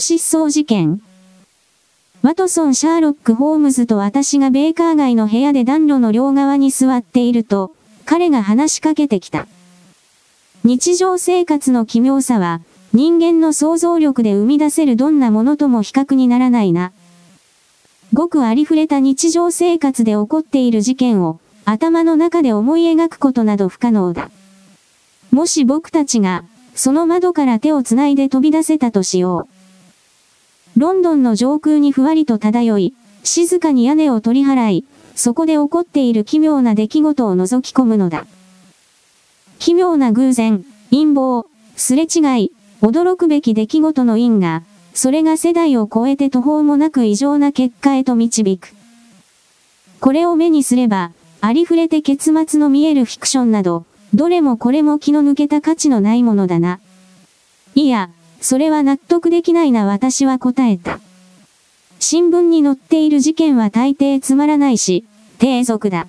[0.00, 1.00] 失踪事件。
[2.22, 9.46] ワトソン・シャーロック・ホームズと私がベーカー街の部屋で暖炉の両側に座っていると、彼が話しかけてきた。
[10.64, 12.60] 日常生活の奇妙さは、
[12.92, 16.92] 人間の想像力で生み出せるどんなものとも比較にならないな。
[18.12, 24.30] ごくありふれた日常生活で起こっている事件を、頭の中で思い描くことなど不可能だ。
[25.30, 26.44] もし僕たちが、
[26.74, 29.59] その窓から手を繋いで飛び出せたとしよう。
[30.76, 34.84] ロンドンの上空にふわりと漂い、静かに屋根を取り払い、
[35.14, 38.26] そこで起こっている奇妙な出来事を覗き込むのだ。
[39.58, 41.46] 奇妙な偶然、陰謀、
[41.76, 44.62] すれ違い、驚くべき出来事の因が、
[44.94, 48.74] それが世代を超えて途方もなく異常な結果へと導く。
[50.00, 51.12] これを目にすれば、
[51.42, 53.84] ありふれて結末の見えるフィクションなど、
[54.14, 56.80] どれもこれも気の抜けた価値のないものだな。
[57.74, 58.10] いや、
[58.40, 61.00] それは納得できないな私は答えた。
[61.98, 65.04] 新聞に載っている事件は大抵つまらないし、
[65.38, 66.06] 低俗だ。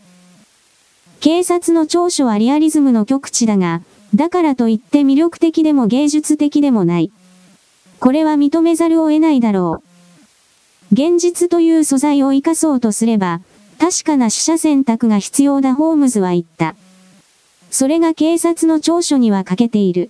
[1.20, 3.82] 警察の長所はリアリズムの極致だが、
[4.16, 7.12] だからといって魅力的でも芸術的でもない。
[8.00, 9.84] これは認めざるを得ないだろ
[10.92, 10.94] う。
[10.94, 13.42] 現実という素材を活かそうとすれば、
[13.78, 16.76] 確かな死者選択が必要だホームズは言った。
[17.70, 20.10] それが警察の長所には欠けている。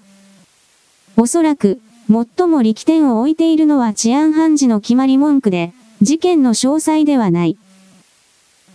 [1.18, 7.58] おそらく、最も力点を置いているのは治安判事の決まり文句で、事件の詳細ではない。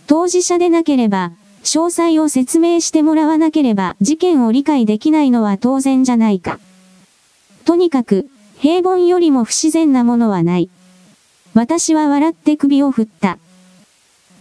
[0.07, 1.33] 当事者でなければ、
[1.63, 6.59] 詳細を説明してもらわなければ事件を理解できないのは当然じゃないか。
[7.65, 10.69] とにかく、平凡よりも不自然なものはない。
[11.53, 13.37] 私は笑って首を振った。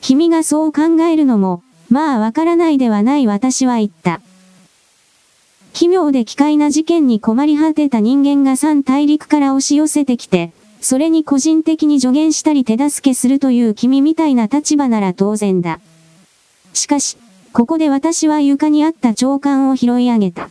[0.01, 4.21] 君がそう考えるのも、まあわからないではない私は言った。
[5.77, 15.81] 奇妙で奇怪な事件に困り果てた人間が三大陸から押し寄せてきて、それに個人的に助言したり手助けするという君みたいな立場なら当然だ。
[16.73, 17.19] しかし、
[17.53, 20.49] ここで私は床にあった長官を拾い上げた。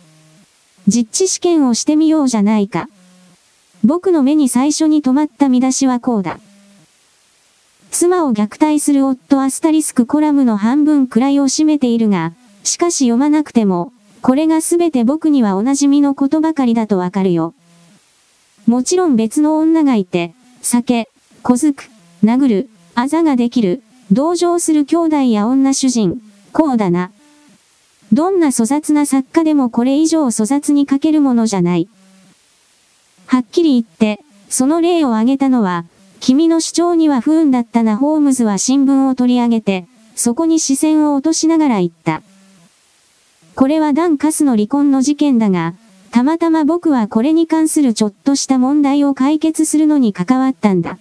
[0.88, 2.88] 実地試験をしてみようじゃないか。
[3.84, 6.40] 僕の目に最初に止まった見出しはこうだ。
[7.90, 12.34] 妻を虐待する夫アスタリスクコラムの半分くらいを占めているが、
[12.64, 13.92] しかし読まなくても、
[14.26, 17.54] これがすべて僕にはおなじみのことばかりだとわかるよ。
[18.66, 21.12] もちろん別の女がいて、酒、
[21.44, 21.92] 小づく、
[22.24, 27.12] 殴る、あざができる、同情する兄弟や女主人、こうだな。
[28.14, 31.88] どんな粗雑な作家でもこれ以上粗雑に書けるものじゃない。
[33.28, 35.86] はっきり言って、その例を挙げたのは、
[36.20, 39.86] 君の主張には不運だったなホームズは新聞を取り上げて、
[40.16, 42.24] そこに視線を落としながら言った。
[43.56, 45.76] これはダン・カスの離婚の事件だが、
[46.12, 50.98] たまたま僕はこれに関するちょっとした問題を解決するのに関わったんだ。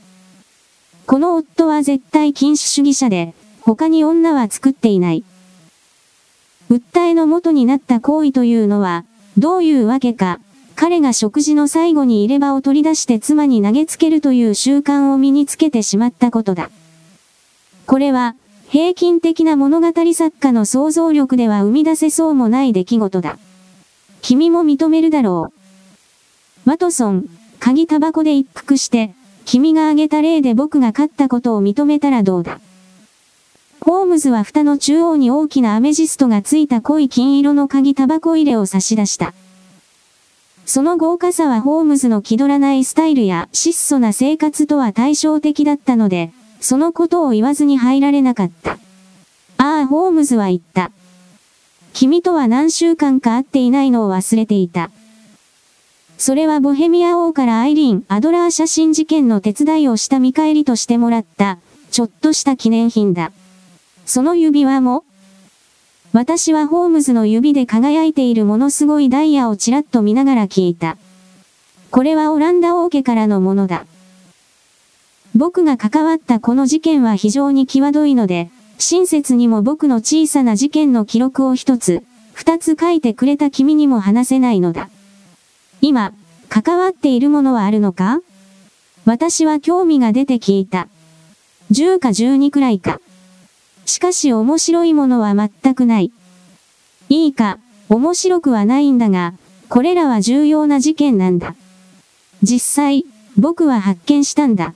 [1.06, 5.24] この夫は絶対禁止主義者で、他に女は作っていない。
[6.70, 9.04] 訴えの元になった行為というのは、
[9.36, 10.38] どういうわけか、
[10.76, 16.70] 彼が食事の最後に入れ歯を取り出して妻に投げつけるという習慣を身につけてしまったことだ。
[17.86, 18.36] これは、
[18.74, 23.38] 平均的な物語作家の想像力では生み出せそうもない出来事だ。
[24.20, 25.52] 君も認めるだろ
[26.66, 26.68] う。
[26.68, 27.26] ワトソン、
[27.60, 29.14] 鍵タバコで一服して、
[29.44, 32.58] 君が挙げた例で僕が勝ったことを認めたらどうだ。
[33.80, 39.34] ホームズは蓋の中央に大きなアメジストがついた濃い金色の鍵タバコ入れを差し出した。
[40.66, 46.32] その豪華さはホームズの気取らないスタイルや質素な生活とは対照的だったので、
[46.64, 48.78] そのことを言わずに入られなかった。
[49.58, 50.90] ああ、ホームズは言った。
[51.92, 54.90] 君とは何週間か会っていないのを忘れていた。
[56.16, 61.58] それはボヘミア王からアイリーン・アドラー写真事件の手伝いをした見返りとしてもらった、
[61.90, 63.30] ちょっとした記念品だ。
[64.06, 65.04] その指輪も
[66.14, 70.96] 私はホームズの指で輝いているものすごいダイヤをちらっと見ながら聞いた。
[71.90, 73.84] これはオランダ王家からのものだ。
[75.34, 84.90] 僕が関わったこの事件は非常に際どいので、親切にも僕の小さな事件の記録を一つ、二つ書いてくれた君にも話せないのだ。
[85.80, 86.12] 今、
[86.48, 88.20] 関わっているものはあるのか？
[89.04, 90.88] 私は興味が出て聞いた。
[91.72, 93.00] 10か12くらいか。
[93.86, 96.12] しかし面白いものは全くない。
[97.08, 97.58] いいか、
[97.88, 99.34] 面白くはないんだが、
[99.68, 101.54] これらは重要な事件なんだ。
[102.42, 103.04] 実際、
[103.36, 104.74] 僕は発見したんだ。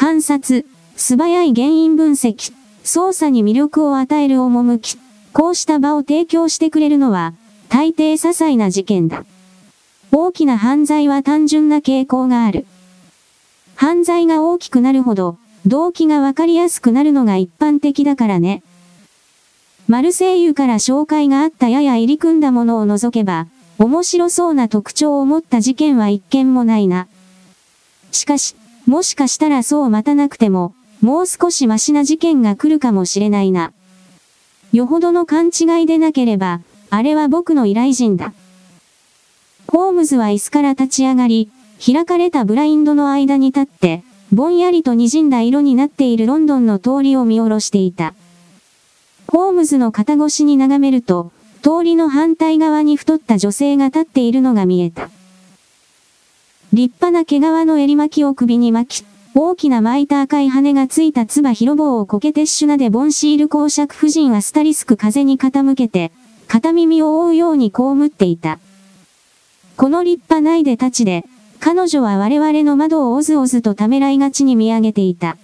[0.00, 0.64] 観察、
[0.96, 4.96] 素早い原因分析、操作に魅力を与える趣、
[5.34, 7.34] こうした場を提供してくれるのは、
[7.68, 9.26] 大抵些細な事件だ。
[10.10, 12.64] 大きな犯罪は単純な傾向がある。
[13.76, 15.36] 犯罪が大きくなるほど、
[15.66, 18.62] 動機がわかりやすくなるのが一般的だからね。
[19.86, 27.06] マルセイユから紹介があったやや入り組んだものを除けば、面白そうな特徴を持った事件は一件もないな。
[28.12, 28.56] しかし、
[28.90, 33.72] もしかしたらそう待たなくても、もう少しマシな事件が来るかもしれないな。
[34.72, 36.60] よほどの勘違いでなければ、
[36.90, 38.32] あれは僕の依頼人だ。
[39.68, 44.02] ホームズは椅子から立ち上がり、開かれたブラインドの間に立って、
[44.32, 48.14] ぼんやりと滲んだ色になっているロンドンの通りを見下ろしていた。
[49.28, 51.30] ホームズの肩越しに眺めると、
[51.62, 55.10] 通りの反対側に太った女性が立っているのが見えた。
[56.72, 66.12] 立派な毛皮の襟巻きを首に巻き、大きな巻いた赤い羽がついた唾広棒をコケテッシュナでボンシール公爵夫人はスタリスク風に傾けて、
[66.46, 68.60] 片耳を覆うように被っていた。
[69.76, 71.24] この立派ないで立ちで、
[71.58, 75.36] 彼女は我々の窓をおずおずとためらいがちに見上げていた。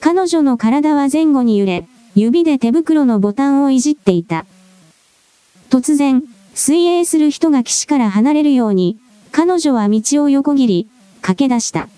[0.00, 4.46] 彼女の体は前後に揺れ、指で手袋のボタンをいじっていた。
[5.68, 6.22] 突然、
[6.54, 8.98] 水泳する人が岸から離れるように、
[9.32, 10.88] 彼女は道を横切り、
[11.22, 11.88] 駆け出した。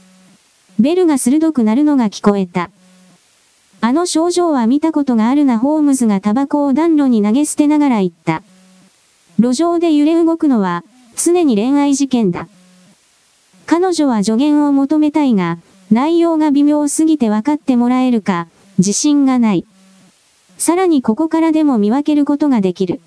[0.79, 2.71] ベルが鋭くなるのが聞こえた。
[3.81, 8.45] あの症状は見たことがあるなホームズがタバコを暖炉に投げ捨てながら言った。
[9.41, 10.85] 路上で揺れ動くのは、
[11.17, 12.47] 常に恋愛事件だ。
[13.67, 15.59] 彼女は助言を求めたいが、
[15.91, 18.47] 内容が微妙すぎて分かってもらえるか、
[18.79, 19.67] 自信がない。
[20.57, 23.01] さらにここからでも見分けることができる。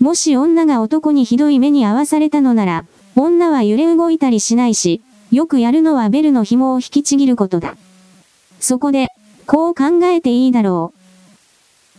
[0.00, 2.84] もし女が男にひどい目に遭わされたのなら、
[3.22, 7.76] 女は揺れ動いたりしないし、よくやるのはベルの紐を引きちぎることだ。
[8.60, 9.08] そこで、
[9.46, 10.92] こう考えていいだろ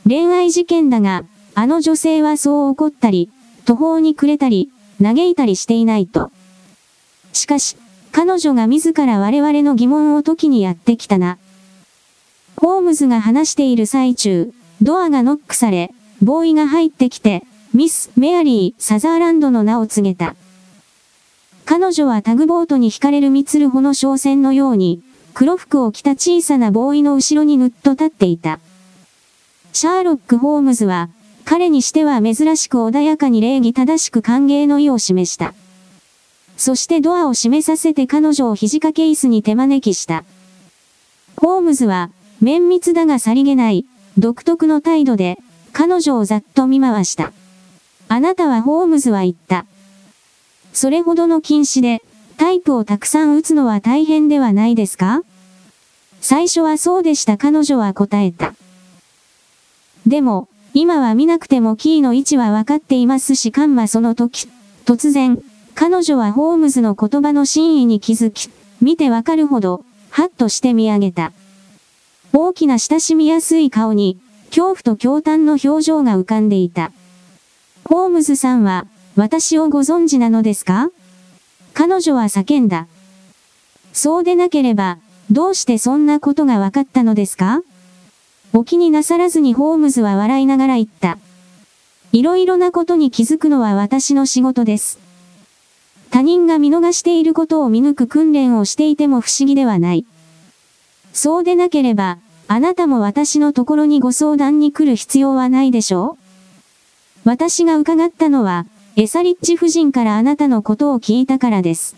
[0.06, 0.10] う。
[0.10, 1.24] 恋愛事件だが、
[1.54, 3.30] あの女性はそう怒ったり、
[3.66, 4.72] 途方に暮れたり、
[5.02, 6.32] 嘆いたりしていないと。
[7.34, 7.78] しかし、
[8.12, 11.38] 彼女が自ら我々の疑問を解きにやってきたな。
[12.56, 15.92] ホームズが話している最中、ドアがノックされ、
[16.22, 20.36] ボーイが入ってきて、ミス・メアリー・サザーランドの名を告げた。
[21.66, 25.02] 彼女はタグボートに惹かれるミツルホの商船のように、
[25.34, 28.60] 黒服を着た小さなボーイの後ろにぬっと立っていた。
[29.74, 31.10] シャーロック・ホームズは、
[31.44, 35.56] 彼にしては珍しく穏やかに礼儀正しく歓迎の意を示した。
[36.56, 40.24] そしてドアを閉めさせて彼女を肘掛け椅子に手招きした。
[41.36, 42.12] ホームズは、
[42.42, 43.86] 綿密だがさりげない、
[44.20, 45.40] 独特の態度で、
[45.74, 47.34] 彼女をざっと見回した。
[48.08, 49.66] あなたはホームズは言った。
[50.76, 52.04] それほどの禁止で、
[52.36, 55.24] タイプをたくさん打つのは大変ではないですか？
[56.20, 58.54] 最初はそうでした彼女は答えた。
[60.06, 64.50] でも、今は見なくてもキーの位置は分かっていますしカンマその時、
[64.86, 65.42] 突然、
[65.76, 68.50] 彼女はホームズの言葉の真意に気づき、
[68.82, 71.32] 見てわかるほど、ハッとして見上げた。
[72.34, 74.20] 大きな親しみやすい顔に、
[74.50, 76.92] 恐怖と驚嘆の表情が浮かんでいた。
[77.86, 80.90] ホームズさんは、私をご存知なのですか？
[81.74, 82.88] 彼女は叫んだ。
[83.94, 84.98] そうでなければ、
[85.32, 87.62] どうしてそんなことが分かったのですか？
[88.52, 91.18] お気になさらずにホームズは笑いながら言った。
[92.12, 95.00] いろいろなことに気づくのは私の仕事です。
[96.12, 100.06] 他人が見逃していることを見抜く訓練をしていても不思議ではない。
[101.14, 102.18] そうでなければ、
[102.50, 106.18] あなたも私のところにご相談に来る必要はないでしょ
[107.26, 107.30] う？
[107.30, 108.66] 私が伺ったのは、
[108.98, 111.98] エサリッチ夫人からあなたのことを聞いたからです。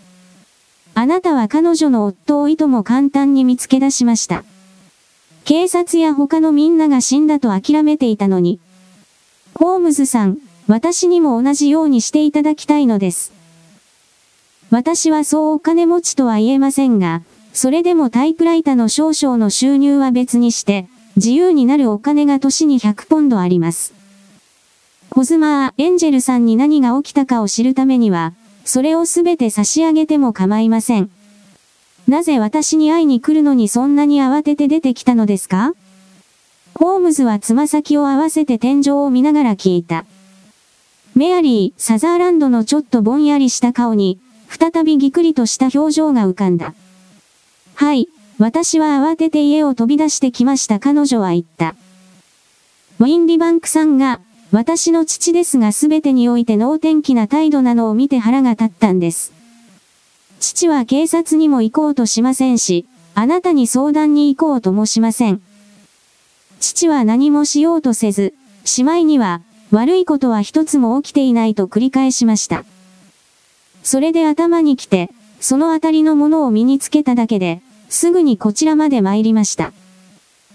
[0.96, 4.44] あなたは彼女の夫をいとも簡単に見つけ出しました。
[5.46, 8.60] 警察や他のみんなが死んだと諦めていたのに。
[9.54, 13.32] ホームズさん、私にも同じようにしていただきたいのです。
[14.72, 17.22] 私はそうお金持ちとは言えませんが、
[17.54, 23.97] それでもタイプライターの少々の収入は別にして、自由になるお金が年に100ポンドあります。
[25.18, 28.34] ホズマー・エンジェルさんに何が起きたかを知るためには、
[28.66, 31.10] それをすべて差し上げても構いません。
[32.08, 35.74] なぜ私に会いに来るのにそんなに慌てて出てきたのですか？
[36.76, 40.06] ホームズはつま先を合わせて天井を見ながら聞いた。
[41.16, 44.20] メアリー・サザーランドのちょっとぼんやりした顔に、
[44.50, 46.76] 再びぎくりとした表情が浮かんだ。
[47.74, 48.08] はい、
[48.38, 51.74] 私は慌てて家を飛び出してきました彼女は言った。
[53.00, 59.34] ウィンリバンクさんが、私の父ですが全てにおいて能天気な態度なのを見て腹が立ったんです。
[60.40, 65.42] 父は警察にも行こうとしませんし、あなたに相談に行こうともしません。
[66.60, 72.64] 父は何もしようとせず、しまいには、悪いことは一つも起きていないと繰り返しました。
[73.84, 79.74] それで頭に来て、そのあたりのものを身につけただけで、すぐにこちらまで参りました。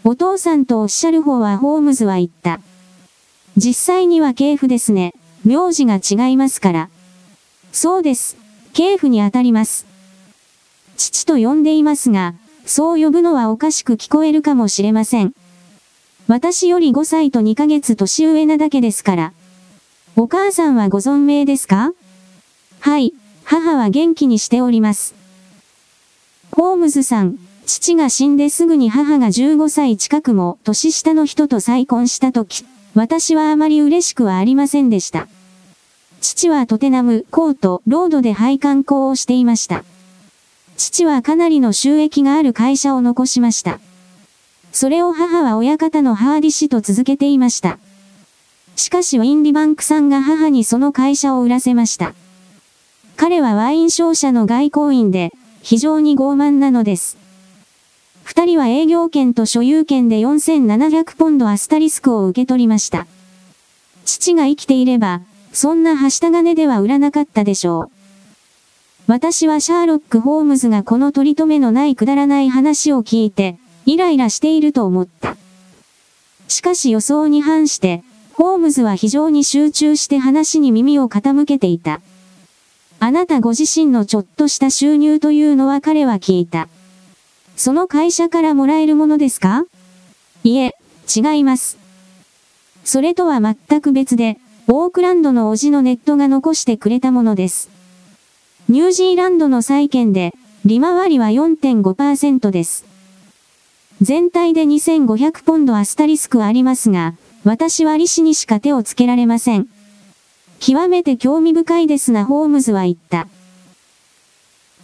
[0.05, 2.61] お父さんとおっしゃる方はホームズは言った。
[3.57, 5.15] 実際には系譜ですね。
[5.45, 6.89] 名字が違いますから。
[7.73, 8.37] そうです。
[8.73, 9.87] 系譜にあたります。
[10.97, 15.33] 父と呼んでいますが、そう呼ぶのはおかしく聞こえるかもしれません。
[16.29, 19.33] 私より5歳と2ヶ月年上なだけですから。
[20.15, 21.93] お母さんはご存命ですか？
[22.81, 23.13] はい、
[23.45, 25.15] 母は元気にしております。
[26.53, 35.29] ホームズさん、父が死んですぐに母が15歳近くも年下の人と再婚した時、私はあまり嬉しくはありませんでした。
[36.21, 39.85] 父はトテナム、コート、ロードで配管工をしていました。
[40.77, 43.81] 父はかなりの収益がある会社を残しました。
[44.73, 47.79] それを母は親方のハーディ氏と続けていました。
[48.77, 52.15] しかしウィンリバンクさんが母にその会社を売らせました。
[53.17, 55.33] 彼はワイン商社の外交員で、
[55.63, 57.22] 非常に傲慢なのです。
[58.35, 63.07] 二人は営業権と所有権で4700ポンドアスタリスクを受け取りました。
[64.07, 65.21] 父が生きていれば、
[65.53, 67.91] そんなはした金では売らなかったでしょう。
[69.07, 75.37] 私はシャーロック・ホームズがこの取り留めのないくだらない話を聞いて、イライラしていると思った。
[76.49, 82.01] しかし予想に反して、ホームズは非常に集中して話に耳を傾けていた。
[82.99, 86.71] あなたご自身のちょっとした収入というのは彼は聞いた。
[87.65, 89.67] その会社からもらえるものですか？
[90.43, 90.75] いえ、
[91.07, 91.79] 違います。
[92.83, 97.71] それとは全く別で、オークランドのおじのネットが残してくれたものです。
[98.69, 102.85] ニュージーランドの債券で、利回りは4.5%です。
[104.01, 107.15] 全体で2500ポンドアスタリスクありますが、
[107.45, 109.69] 私は利子にしか手をつけられません。
[110.59, 113.29] 極めて興味深いですなホームズは言った。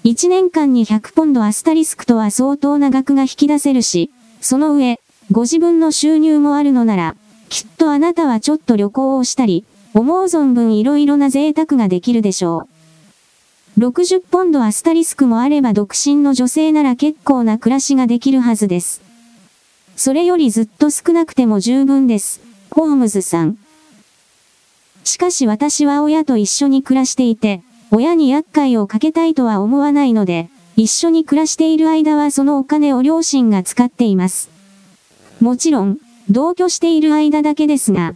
[0.09, 4.11] 1年間に100ポンドアスタリスクとは相当な額が引き出せるし、
[4.41, 4.99] その上、
[5.31, 7.15] ご自分の収入もあるのなら、
[7.51, 12.69] きっとあなたはちょっと旅行をしたり、思う存分いろいろな贅沢ができるでしょ
[13.77, 13.81] う。
[13.81, 19.03] 60ポンドアスタリスクもあれば独身の女性なら結構な暮らしができるはずです。
[19.95, 22.41] それよりずっと少なくても十分です。
[22.71, 23.59] ホームズさん。
[25.05, 34.51] しかし私は親と一緒に暮らしていて、親に厄介をかけたいとは思わないので、一緒に暮らしている間はそのお金を両親が使っています。
[35.41, 35.99] もちろん、
[36.31, 38.15] 同居している間だけですが、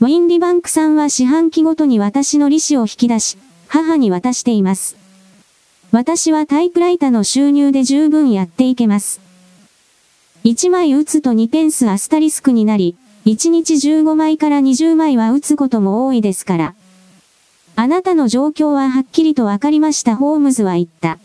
[0.00, 4.96] ウィンリバンクさんは四半期ごとに私の利子を引き出し、母に渡しています。
[5.92, 9.20] 私はタイプライターの収入で十分やっていけます。
[10.44, 16.74] 1枚打つと2ペンスアスタリスクになり、1日15枚から20枚は打つことも多いですから。
[17.76, 21.18] あなたの状況ははっきりとわかりましたホームズは言った。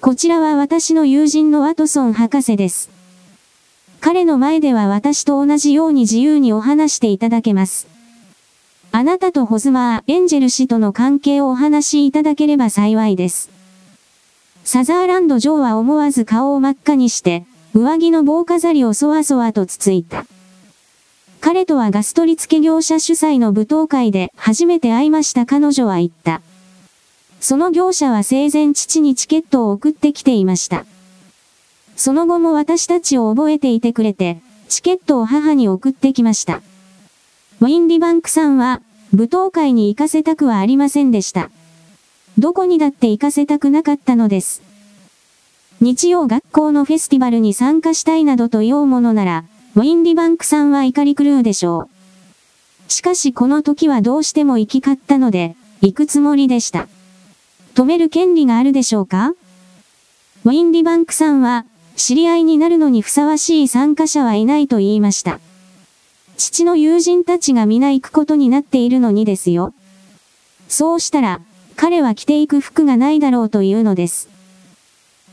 [0.00, 2.90] こちらは私の友人のワトソン博士です。
[4.00, 7.88] 彼の前では私と同じように自由にお話していただけます。
[8.92, 13.50] あなたとホズマー、エンジェル氏との関係をお話しいただければ幸いです。
[14.62, 20.24] サザーランド・ジョーは思わず顔を真っ赤にして、上着の棒飾りをそわそわとつついた。
[21.40, 26.42] 彼とはガス取り付け業者主催の舞踏会で初めて会いました彼女は言った。
[27.40, 30.84] その業者は生前父にチケットを送ってきていました。
[31.96, 36.60] その後も私たちを覚えていてくれて、チケットを母に送ってきました。
[37.60, 41.50] ウィンリバンクさんは、舞踏会に行かせたくはありませんでした。
[42.36, 44.62] どこにだって行かせたくなかったのです。
[45.80, 49.44] 日曜学校のフェスティバルに参加したいなどと言おうものなら、
[49.78, 51.88] ウィンリバンクさんは怒り狂うでしょ
[52.88, 52.92] う。
[52.92, 56.88] しかしこの時はどうしても行き交ったので、行くつもりでした。
[57.76, 59.34] 止める権利があるでしょうか？
[60.44, 65.38] ウィンリバンクさんは、知り合いになるのにふさわしい参加者はいないと言いました。
[66.36, 69.74] 父の友人たちが皆行くことになっているのにですよ。
[70.68, 71.40] そうしたら、
[71.76, 74.28] 彼は着ていく服がないだろうというのです。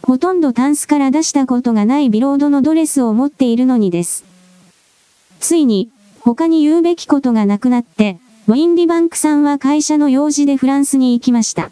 [0.04, 4.24] ほとんどタンスから出したことがないビロードのドレスを持っているのにです。
[5.40, 5.90] ついに、
[6.20, 11.72] 他に言うべきことがなくなって、ウィンリバンクさんは会社の用事でフランスに行きました。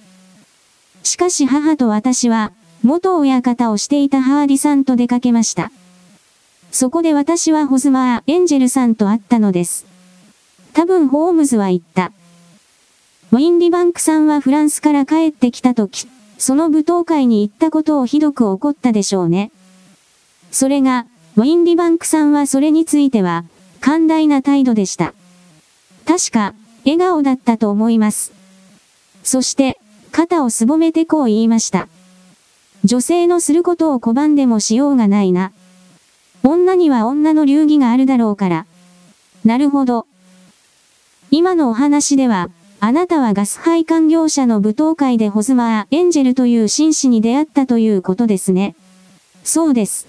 [1.03, 2.51] しかし母と私は、
[2.84, 5.72] 元親方をしていたハーディさんと出かけました。
[6.72, 9.86] そこで私はホズマー・エンジェルさんと会ったのです。
[10.74, 12.12] 多分ホームズは言った。
[13.32, 19.51] ウィンリバンクさんはフランスから帰ってきた時、その舞踏会に行ったことをひどく怒ったでしょうね。
[20.51, 21.05] それが、
[21.36, 23.46] ウィンリバンクさんはそれについては、
[23.86, 25.13] 寛大な態度でした。
[26.06, 26.54] 確か、
[26.86, 28.32] 笑顔だったと思います。
[29.25, 29.78] そして、
[30.13, 31.90] 肩をすぼめてこう言いました。
[32.86, 35.52] 女性のすることを拒んでもしようがないな。
[36.44, 38.66] 女には女の流儀があるだろうから。
[39.44, 40.08] なるほど。
[41.30, 42.50] 今のお話では、
[42.80, 48.78] あなたはガス配管業者の舞踏会でホズマー・エンジェルという紳士に出会ったということですね。
[49.44, 50.08] そうです。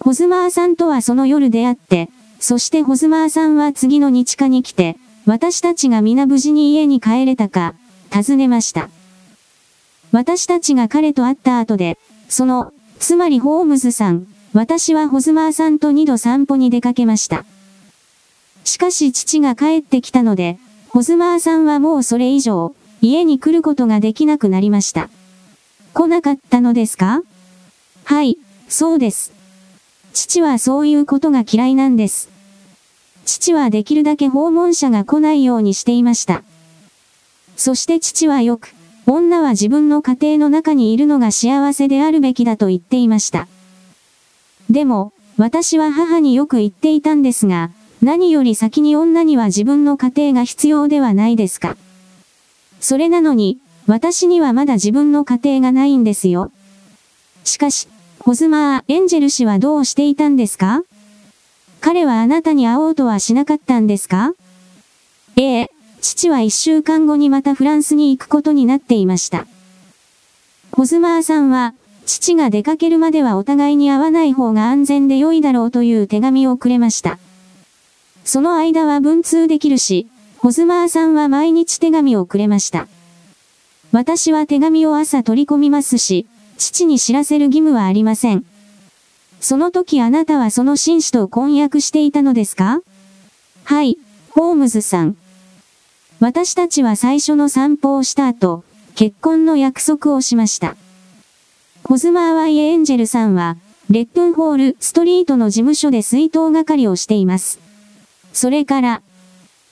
[0.00, 2.08] ホズマーさんとはその夜出会って、
[2.40, 7.74] そしてホズマーさんは次の日課に来て、私たちが皆無事に家に帰れたか、
[8.10, 8.88] 尋ねました。
[10.10, 17.44] 私たちが彼と会った後で、その、つまりホームズさん、私はホズマーさんと二度散歩に出かけました。
[18.64, 25.10] しかし父が帰ってきたので、ホズマーさんはもうそれ以上、家に来ることができなくなりました。
[25.92, 27.22] 来なかったのですか？
[28.04, 29.32] はい、そうです。
[30.12, 32.29] 父はそういうことが嫌いなんです。
[33.24, 36.42] 父はできるだけ訪問者が来ないようにしていました。
[37.56, 38.74] そして父はよく、
[39.06, 43.48] 女は自分の家庭の中にいるのが幸せであるべきだと言っていました。
[44.68, 47.70] でも、私は母によく言っていたんですが、
[48.02, 51.76] 何より先に女には自分の家庭が必要ではないですか。
[52.80, 56.52] それなのに、私にはまだ自分の家庭がないんですよ。
[57.44, 57.88] しかし、
[58.20, 60.82] ホズマー・エンジェル氏はどうしていたんですか？
[61.80, 64.34] 彼はあなたに会おうとはしなかったんですか？
[65.36, 65.70] ええ、
[66.00, 69.46] 父は一週間後にまたフランスに行くことになっていました。
[70.72, 71.74] ホズマーさんは、
[72.06, 77.18] 父が出かけるまではお互いに会わない方が安全で良いだろうという手紙をくれました。
[78.24, 80.06] その間は文通できるし、
[80.38, 82.88] ホズマーさんは毎日手紙をくれました。
[83.92, 86.26] 私は手紙を朝取り込みますし、
[86.58, 88.44] 父に知らせる義務はありません。
[89.40, 92.80] その時あなたはその紳士と婚約していたのですか？
[93.64, 93.98] はい、
[94.30, 95.16] ホームズさん。
[96.20, 98.62] 私たちは最初の散歩をした後、
[98.94, 100.76] 結婚の約束をしました。
[101.84, 103.56] ホズマー・ワイ・エンジェルさんは、
[103.88, 107.58] レッドンホール・ストリートの事務所で水筒係をしています。
[108.34, 109.02] それから、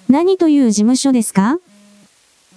[0.09, 1.59] 何という事務所ですか？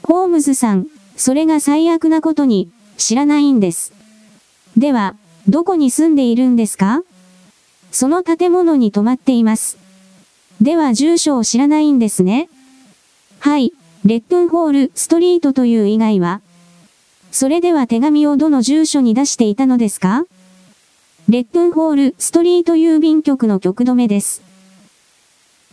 [0.04, 3.92] ホームズさん、それが最悪なことに、知らないんです。
[4.78, 5.16] では、
[5.48, 7.04] どこに住んでいるんですか？
[7.92, 9.78] その建物に泊まっています。
[10.62, 12.48] では住所を知らないんですね。
[13.40, 13.74] はい、
[14.06, 16.42] レッドンホール、ストリートという以外は
[17.32, 20.26] それでは手紙をどの住所に出していたのですか？
[21.30, 24.42] レッドンホール、ストリート郵便局の局止めです。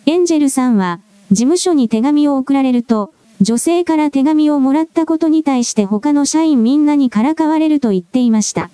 [0.07, 1.01] エンジェルさんは、
[1.31, 8.71] 事務所に手紙を送られると、女性から手紙をもらったことに対して他の社員みんなにからかわれると言っていました。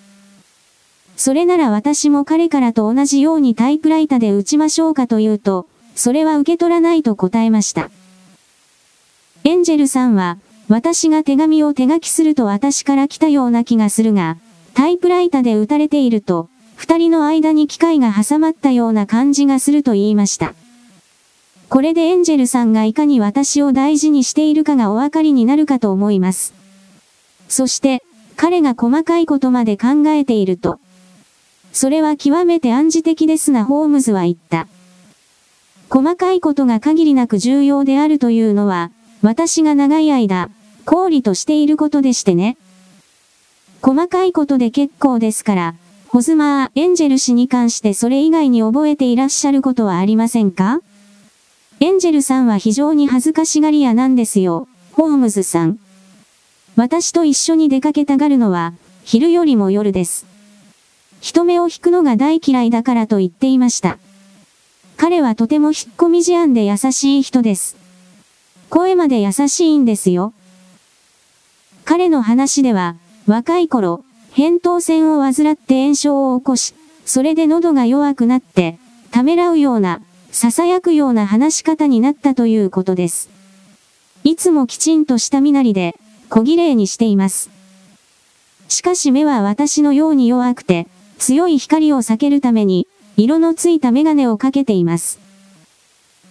[1.17, 7.91] それなら私も彼からと同じようにタイプライターで打ちましょうかと言うと、それは受け取らないと答えました。
[9.45, 14.39] エンジェルさんは、私が手紙を手書きすると私から来たような気がするが、
[14.73, 20.55] タイプライターで打たれていると、二人の間に機械が挟まったような感じがすると言いました。
[21.69, 26.55] これでエンジェルさんがいかに私を大事にしているかがお分かりになるかと思います。
[27.49, 28.03] そして、
[28.37, 30.81] 彼が細かいことまで考えていると。
[31.75, 34.69] それは極めて暗示的ですなホームズは言った。
[35.91, 40.51] 細かいことが限りなく重要であるというのは、私が長い間、
[40.85, 42.57] 考慮としていることでしてね。
[43.83, 45.75] 細かいことで結構ですから、
[46.07, 50.81] ホズマー・エンジェル氏に関してそれ以外に覚えていらっしゃることはありませんか？
[51.81, 55.81] エンジェルさんは非常に恥ずかしがり屋なんですよ、ホームズさん。
[56.77, 60.33] 私と一緒に出かけたがるのは、昼よりも夜です。
[61.25, 63.97] 人目を引くのが大嫌いだからと言っていました。
[64.99, 67.79] 彼はとても引っ込み思案で優しい人です。
[68.69, 70.35] 声まで優しいんですよ。
[71.87, 76.75] 彼の話では、若い頃、扁桃腺を患って炎症を起こし、
[77.07, 78.79] それで喉が弱くなって、
[79.11, 83.31] ためらうような囁くような話し方になったということです。
[84.25, 85.97] いつもきちんとした身なりで、
[86.29, 87.49] 小綺麗にしています。
[88.69, 90.87] しかし目は私のように弱くて、
[91.19, 95.19] 強い光を避けるために、色のついたメガネをかけています。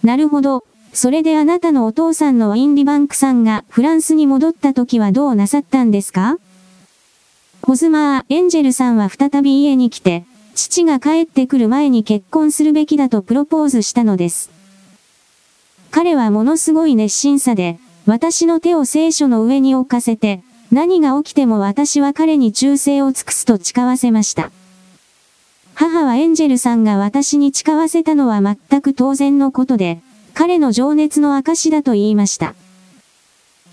[0.02, 0.64] なるほど。
[0.92, 6.38] それであなたのお父さんのワインリバンクさんがフランスに戻った時はどうなさったんですか？
[7.62, 14.50] ホズマー・エンジェルさんは再び家に来て、父が帰ってくる前に結婚するべきだとプロポーズしたのです。
[15.90, 24.52] 彼はものすごい熱心さで、私の手を聖書の上に置かせて、何が起きても私は彼に忠誠を尽くすと誓わせました。
[25.74, 30.00] 母はエンジェルさんが私に誓わせたのは全く当然のことで、
[30.32, 32.54] 彼の情熱の証だと言いました。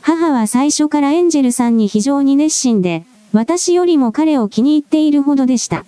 [0.01, 5.85] 母は最初からエンジェルさんに非常に熱心で、私よりも彼を気に入っているほどでした。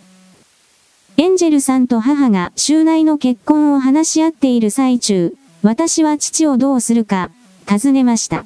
[1.18, 7.32] エンジェルさんと母が週内の結婚を話し合っている最中、私は父をどうするか、
[7.66, 8.46] 尋ねました。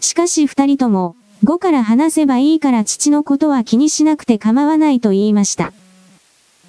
[0.00, 5.72] しかし二人とも、5から話せばいいから父のことは気にしなくて構わないと言いました。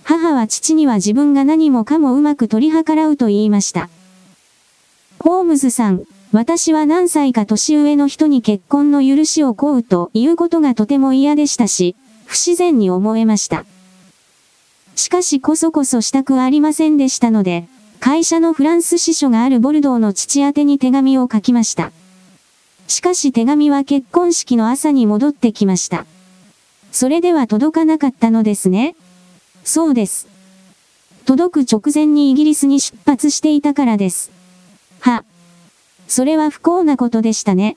[0.07, 3.89] 母は父には自分が何もかもうまく取り計らうと言いました。
[5.19, 13.65] ホームズさん、私は何歳か年上の人に結婚の許しを請うということがとても嫌でしたし、不自然に思えました。
[14.95, 17.67] しかしこそこそしたくありませんでしたので、
[17.99, 21.91] 会社のフランス支所があるボルドーの父宛に手紙を書きました。
[22.87, 26.05] しかし手紙は結婚式の朝に戻ってきました。
[26.93, 28.95] それでは届かなかったのですね。
[29.67, 30.27] そうです。
[31.25, 34.31] 届く直前にイギリスに出発していたからです。
[35.01, 35.25] は。
[36.07, 37.75] それは不幸なことでしたね。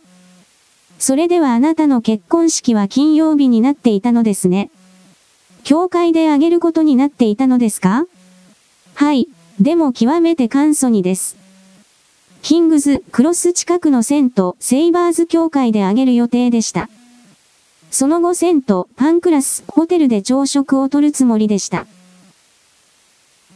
[1.01, 4.71] それではあなたの結婚式は金曜日になっていたのですね。
[5.65, 8.07] 教会であげることになっていたのですか？
[8.95, 9.27] はい。
[9.61, 11.37] でも極めて簡素にです。
[12.43, 16.89] キングズ・クロス近くのセント・セイバーズ教会であげる予定でした。
[17.91, 21.87] その後セント・パンクラス・ホテルで朝食をとるつもりでした。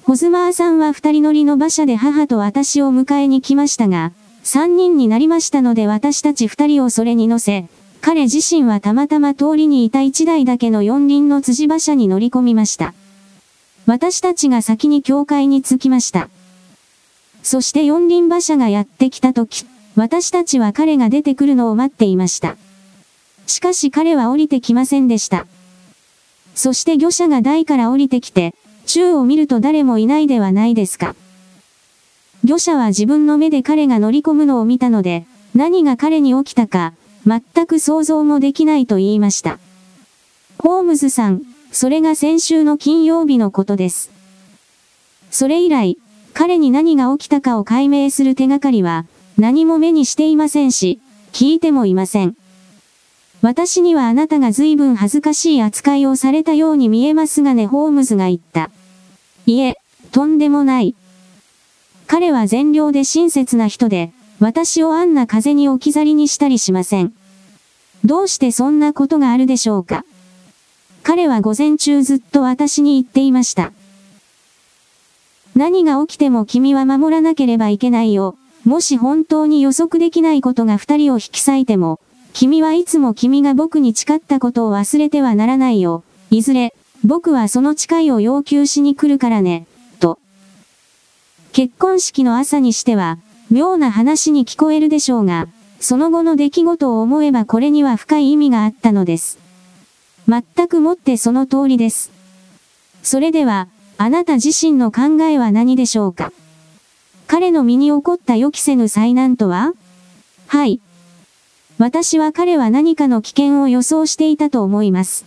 [0.03, 7.66] ホズマーさんは二人乗りの馬車で母と私を迎えに来ましたが、三人になりましたので私たち二人をそれに乗せ、
[8.03, 12.92] 彼自身はたまたま通りにいた一台だけの四輪の辻馬車に乗り込みました。
[13.87, 16.29] 私たちが先に教会に着きました。
[17.42, 19.64] そして四輪馬車がやってきた時、
[19.97, 22.57] 私たちは彼が出てくるのを待っていました。
[23.46, 25.46] しかし彼は降りてきませんでした。
[26.54, 28.54] そして魚車が台から降りてきて、
[28.87, 31.14] 宙を見ると誰もいないではないですか。
[32.44, 36.92] 魚車は自分の目で彼が乗り込むのを見たので、何が彼に起きたか、
[37.26, 39.59] 全く想像もできないと言いました。
[40.59, 44.11] ホームズさん、それが先週の金曜日のことです。
[45.30, 45.98] それ以来、
[46.35, 49.07] 彼に何が起きたかを解明する手がかりは、
[49.38, 51.00] 何も目にしていませんし、
[51.33, 52.37] 聞いてもいません。
[53.44, 58.70] 私にはあなたが随分恥ずかしい扱いをされたように見えますがね、ホームズが言った。
[59.44, 59.76] いえ、
[60.12, 60.94] とんでもない。
[62.07, 67.12] 彼は善良で親切な人で、私をあんな風に置き去りにしたりしません。
[68.02, 70.07] どうしてそんなことがあるでしょうか
[71.02, 73.74] 彼は午前中ずっと私に言っていました。
[75.54, 78.38] 何が起きても君は守らなければいけないよ。
[78.64, 82.00] もし本当に予測できないことが二人を引き裂いても、
[82.35, 86.03] 君はいつも君が僕に誓ったことを忘れてはならないよ。
[86.33, 89.66] いずれ、僕はその誓いを要求しに来るからね、
[90.01, 90.18] と。
[91.53, 93.18] 結婚式の朝にしては、
[93.53, 95.47] 妙な話に聞こえるでしょうが、
[95.79, 99.38] その後の出来事を思えばこれには深い意味があったのです。
[100.27, 102.11] 全くもってその通りです。
[103.05, 106.33] それでは、あなた自身の考えは何でしょうか？
[107.29, 109.73] 彼の身に起こった予期せぬ災難とは？
[110.49, 110.81] はい。
[111.78, 115.24] 私は彼は何かの危険を予想していたと思います。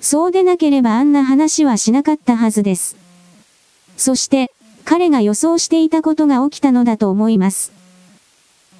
[0.00, 2.96] そうでなければあんな話はしなかったはずです。
[3.96, 4.52] そして、
[4.84, 7.72] 彼が予想していたことが起きたのだと思います。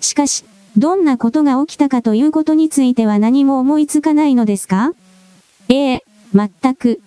[0.01, 0.45] しかし、
[0.77, 4.93] どんなことが起きたかということについては何も思いつかないのですか？
[5.69, 7.01] ええ、全く。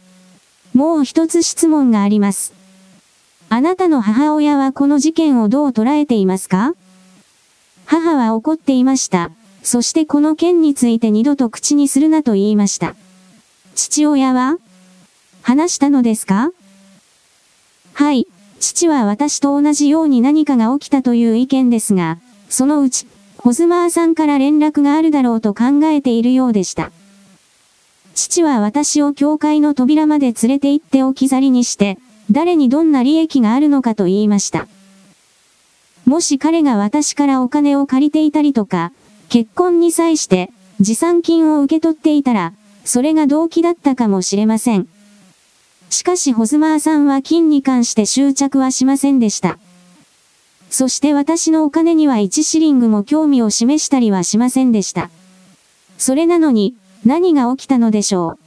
[0.74, 2.54] もう一つ質問があります。
[3.50, 6.74] あなたの母親はこの事件をどう捉えていますか？
[7.86, 9.30] 母は怒っていました。
[9.64, 12.96] そしてこの件について二度と口にするなと言いました。
[13.76, 14.58] 父親は
[15.42, 16.52] 話したのですか？
[17.94, 18.28] はい。
[18.60, 22.18] 父は私と同じように何かが起きたという意見ですが、
[22.50, 26.92] そのうち、ホズマーさんから連絡があるだろうと考えているようでした。
[28.16, 31.98] 父は私を教会の扉まで連れて行って置き去りにして、
[32.32, 34.68] 誰にどんな利益があるのかと言いました。
[36.06, 38.92] もし彼が私からお金を借りていたりとか、
[39.30, 44.88] 結婚に際して持参金を受け取っていたら、それが動機だったかもしれません。
[45.92, 49.60] しかしホズマーさんは金に関して執着はしませんでした。
[50.72, 55.10] そして私のお金には1シリングも興味を示したりはしませんでした。
[55.98, 58.38] それなのに、何が起きたのでしょ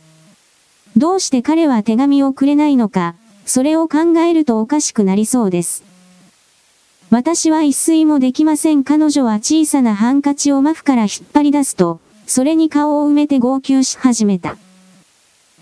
[0.97, 0.99] う。
[0.99, 3.15] どうして彼は手紙をくれないのか、
[3.47, 5.92] それを考えるとおかしくなりそうです。
[7.13, 8.85] 私は一睡もできません。
[8.85, 14.57] 彼女は小さなハンカチをマフから引っ張り出すと、それに顔を埋めて号泣し始めた。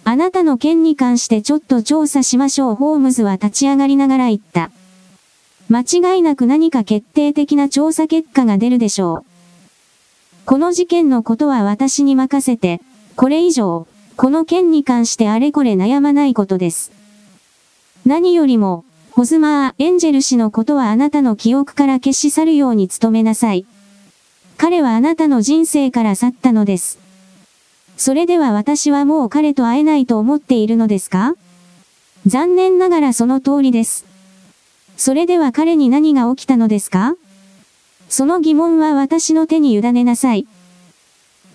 [0.04, 2.74] あなたの件に関してちょっと調査しましょう。
[2.76, 4.70] ホームズは立ち上がりながら言った。
[5.68, 9.24] 間違いなく何か決定的な調査結果が出るでしょう。
[10.44, 12.80] この事件のことは私に任せて、
[13.16, 16.92] これ以上、この件に関してあれこれ悩まないことです。
[18.06, 23.66] 何よりも、ホズマー・エンジェル氏のことはあなたの記憶から消し去るように努めなさい。
[24.56, 26.98] 彼はあなたの人生から去ったのです。
[27.96, 31.34] それでは私はもう彼と会えないと思っているのですか？
[32.26, 34.06] 残念ながらその通りです。
[34.96, 37.14] それでは彼に何が起きたのですか？
[38.08, 40.46] その疑問は私の手に委ねなさい。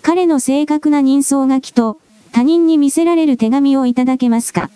[0.01, 1.99] 彼の正確な人相書きと
[2.31, 4.69] 他人に見せられる手紙をいただけますか？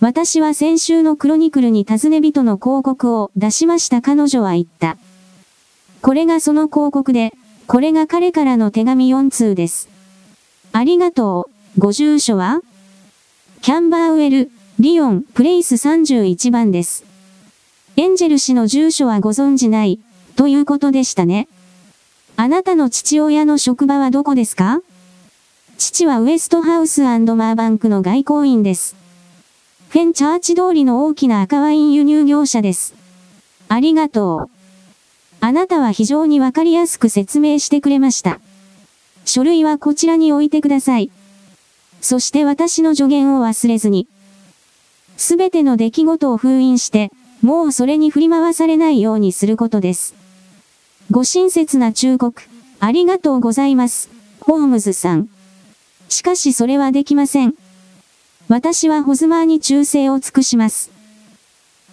[0.00, 4.96] 私は先週のクロニクルに尋ね人の広告を出しました彼女は言った。
[6.02, 7.32] これがその広告で、
[7.66, 9.88] これが彼からの手紙4通です。
[10.72, 11.80] ありがとう。
[11.80, 12.60] ご住所は？
[13.60, 17.04] キャンバーウェル、リオン、プレイス31番です。
[17.96, 19.98] エンジェル氏の住所はご存じない、
[20.36, 21.48] ということでしたね。
[22.36, 24.80] あなたの父親の職場はどこですか？
[25.76, 28.94] 父はウエストハウスマーバンクの外交員です。
[29.88, 32.94] フェンチャーチ通りの大きな赤ワイン輸入業者です。
[33.68, 34.50] ありがとう。
[35.40, 38.38] あなたは非常にわかりやすく説明してくれました。
[39.24, 41.10] 書類はこちらに置いてください。
[42.02, 44.06] そして私の助言を忘れずに。
[45.16, 50.14] すべての出来事を封印して、もうそれに振り回されないようにすることです。
[51.10, 52.42] ご親切な忠告、
[52.78, 55.30] ありがとうございます、ホームズさん。
[56.10, 57.54] しかしそれはできません。
[58.48, 60.90] 私はホズマーに忠誠を尽くします。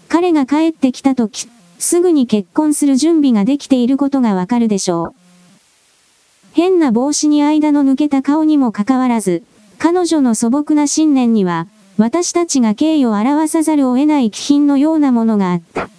[0.07, 5.15] 彼が帰ってきた時、すぐに結婚する準備ができていることがわかるでしょう。
[6.53, 9.43] 変な帽子に間の抜けた顔にもかかわらず、
[9.79, 15.89] 彼女の素朴な信念には、私たちが敬意を表さざるを得ない気品のようなものがあった。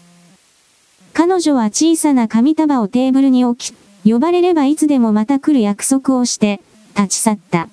[1.12, 6.62] 彼女は小さな紙束をテーブルに置き、呼ばれればいつでもまた来る約束をして、
[6.96, 7.68] 立ち去った。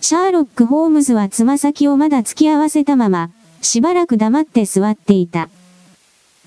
[0.00, 3.30] シャーロック・ホームズはつま先をまだ突き合わせたまま、
[3.60, 5.48] しばらく黙って座っていた。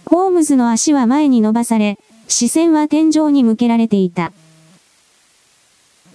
[0.06, 4.32] ホームズの足は前に伸ばされ、視線は天井に向けられていた。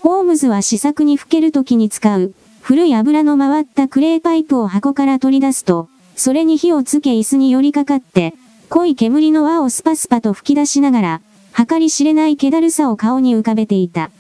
[0.01, 8.35] ホームズは試作に吹ける時に使う、古い油の回ったクレーパイプを箱から取り出すと、それに火をつけ椅子に寄りかかって、
[8.70, 11.20] 濃い煙の輪をスパスパと吹き出しながら、
[11.68, 14.11] 計り知れない気だるさを顔に浮かべていた。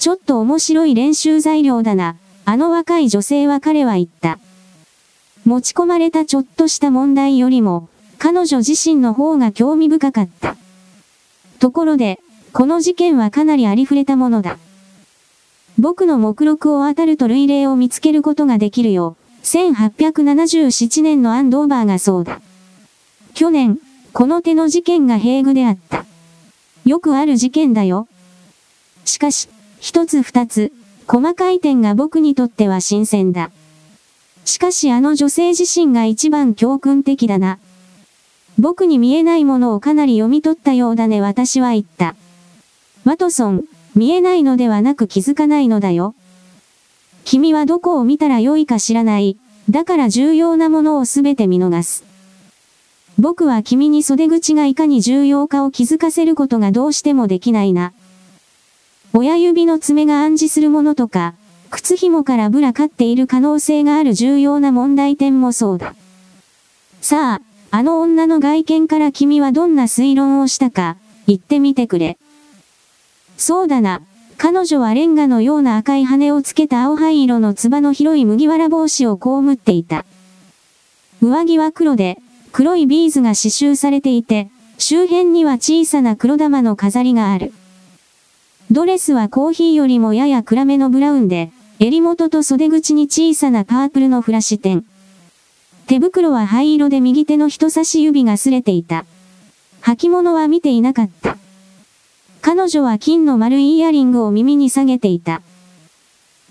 [0.00, 2.16] ちょっと面白い練習材料だな。
[2.46, 4.38] あの若い女性は彼は言った。
[5.44, 10.56] 持ち込まれたちょっとした問題よりも、彼女自身の方が興味深かった。
[11.58, 12.18] ところで、
[12.54, 14.56] この事件はかなりありふれたものだ。
[15.78, 19.18] 僕の目録を当たると類例を見つけることができるよ。
[19.42, 22.40] 1877年のアンドーバーがそうだ。
[23.34, 23.78] 去年、
[24.14, 26.06] この手の事件がヘーグであった。
[26.86, 28.08] よくある事件だよ。
[29.04, 30.72] しかし、一つ二つ、
[31.06, 33.50] 細かい点が僕にとっては新鮮だ。
[34.44, 37.58] しかしあの女性自身が一番教訓的だな。
[38.58, 42.14] 僕に見えないものをかなり読み取ったようだね私は言った。
[43.06, 43.64] ワトソン、
[43.94, 46.14] 見えないのではなく気づかないのだよ。
[47.24, 49.38] 君はどこを見たらよいか知らない。
[49.70, 52.04] だから重要なものをすべて見逃す。
[53.18, 57.94] 僕は君に袖口がいかに重要かを気づかせることがどうしてもできないな。
[59.12, 61.34] 親指の爪が暗示するものとか、
[61.70, 65.94] 靴紐からぶらかっている可能性がある重要な問題点もそうだ。
[67.00, 70.96] さあ、あの女の外見から君はどんな推論をしたか、
[71.26, 72.18] 言ってみてくれ。
[73.36, 74.02] そうだな。
[74.36, 80.04] 彼女はレンガのような赤い羽をつけた青灰色のつばの広い麦わら帽子を被っていた。
[81.20, 82.18] 上着は黒で、
[82.52, 87.52] 黒いビーズが刺繍されていて、周辺には小さな黒玉の飾りがある。
[88.72, 94.84] ドレスはコーヒーよりもやや暗めのブラウンで、襟元と袖口に小さなパープルのフラッシュ点。
[95.88, 99.06] 手袋は灰色で右手の人差し指が擦れていた。
[99.82, 101.36] 履物は見ていなかった。
[102.42, 105.42] 彼女は金の丸いイヤリングを耳に下げていた。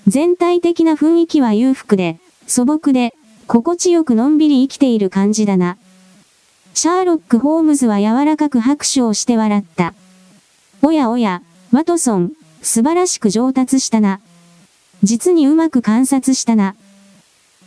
[0.06, 3.14] 全体的な雰囲気は裕福で、素朴で、
[3.48, 5.78] 心地よくのんびり生きている感じだな。
[6.74, 9.94] シャーロック・ホームズは柔らかく拍手をして笑った。
[10.82, 12.32] おやおや、ワトソン、
[12.64, 14.20] 素晴らしく上達したな。
[15.04, 16.76] 実にうまく観察したな。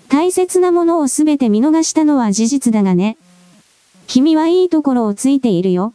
[0.09, 3.17] 大切なものをすべて見逃したのは事実だがね。
[4.09, 5.95] 君はいいところをついているよ。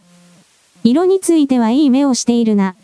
[0.85, 2.75] 色についてはいい目をしているな。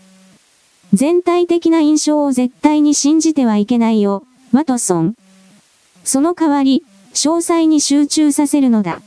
[0.94, 5.16] 全体的な印象を絶対に信じてはいけないよ、ワトソン。
[6.04, 6.84] その代わり、
[7.14, 9.02] 詳細に集中させるのだ。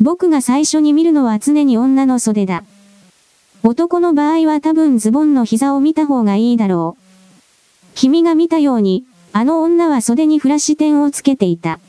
[0.00, 2.62] 僕が最初に見るのは常に女の袖だ。
[3.62, 7.02] 男の場合は多分ズボンの膝を見た方がいいだろう。
[7.94, 11.80] 君が見たように、あの女は袖にフラッシュ点をつけていた。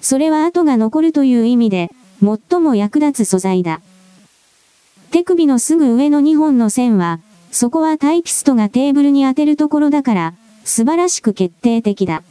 [0.00, 3.80] それは跡が残るという意味で、最も役立つ素材だ。
[5.10, 12.22] 手首のすぐ上の2本の線は、そこはタイピストがテーブルに当てるところだから、素晴らしく決定的だ。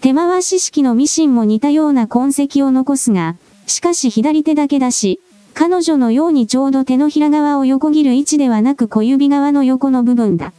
[0.00, 5.20] 手回し式のミシンも似たような痕跡を残すが、しかし左手だけだし、
[5.54, 10.52] 彼女のようにちょうど手のひら側を横切る位置ではなく小指側の横の部分だ。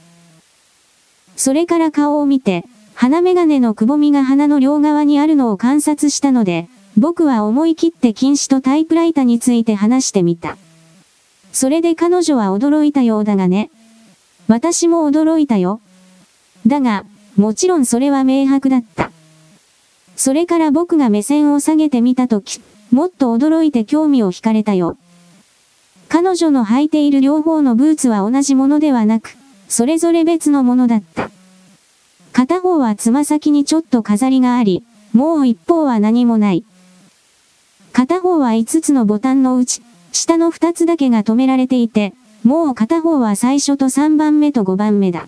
[1.36, 10.58] それから顔を見て、鼻眼鏡のくぼみが鼻の両側にあるのを観察したので、僕は思い切って禁止とタイプライターについて話してみた。
[11.52, 13.72] それで彼女は驚いたようだがね。
[14.48, 15.82] 私も驚いたよ。
[16.68, 19.12] だが、もちろんそれは明白だった。
[20.16, 22.62] それから僕が目線を下げてみたとき、
[22.94, 24.98] もっと驚いて興味を惹かれたよ。
[26.10, 29.36] 彼女の履いている両方のブーツは同じものではなく、
[29.68, 31.32] それぞれ別のものだった。
[32.34, 36.64] 片方はつま先にちょっと飾りがあり、もう一方は何もない。
[37.94, 45.28] 片方は5つのボタンのうち、下の2つだけが止められていて、もう片方は最初と3番目と5番目だ。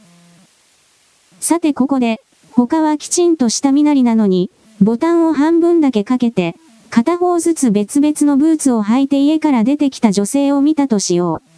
[1.40, 4.52] さてここで、他はきちんとした身なりなのに、
[4.82, 6.56] ボタンを半分だけかけて、
[6.96, 11.50] 片方ずつ別々のブーツを履いて家から出てきた女性を見たとしよう。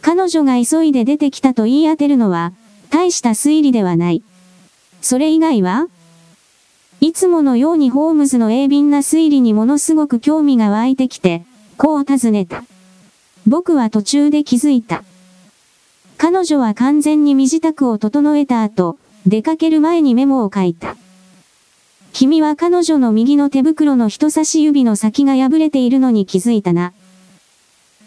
[0.00, 2.54] 彼女が急いで出てきたと言い当てるのは、
[2.88, 4.22] 大した推理ではない。
[5.02, 5.88] それ以外は
[7.02, 11.44] いつものようにホームズの鋭敏な推理にものすごく興味が湧いてきて、
[11.76, 12.64] こう尋ねた。
[13.46, 15.04] 僕は途中で気づいた。
[16.16, 20.96] 彼女は完全に身支度を整えた後、出かける前にメモを書いた。
[22.18, 26.92] 君は彼女の右の手袋の人差し指の先が破れているのに気づいたな。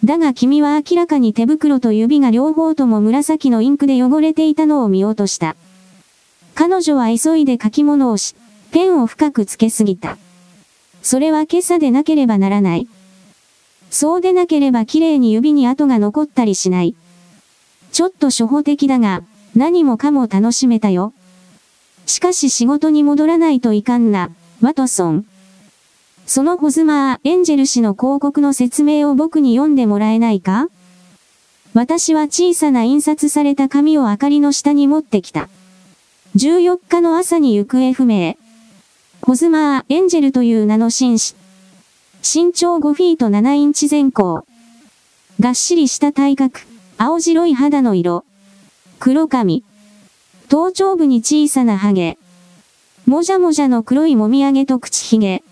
[0.03, 5.55] だが君は明らかに手袋と指が両方とも紫のインクで汚れていたのを見ようとした。
[6.55, 8.35] 彼女は急いで書き物をし、
[8.73, 10.17] ペンを深くつけすぎた。
[11.01, 12.89] それは今朝でなければならない。
[13.91, 16.95] そうでなければ綺麗に指に跡が残ったりしない。
[17.93, 19.23] ちょっと初歩的だが、
[19.55, 21.13] 何もかも楽しめたよ。
[22.11, 25.25] しかし仕事に戻らないといかんな、ワトソン。
[26.27, 30.67] そのホズマー・エンジェル氏の広告の説明を僕に読んでもらえないか？
[31.73, 35.47] 私は小さな印刷された紙を明かりの下に持ってきた。
[36.35, 38.35] 14日の朝に行方不明。
[39.21, 41.35] ホズマー・エンジェルという名の紳士。
[42.21, 44.45] 身長5フィート7インチ前後。
[45.39, 46.59] がっしりした体格、
[46.97, 48.25] 青白い肌の色。
[48.99, 49.63] 黒髪。
[50.51, 52.17] 頭頂部に小さなハゲ。
[53.05, 55.43] もじゃもじゃの黒いもみあげと口ひげ。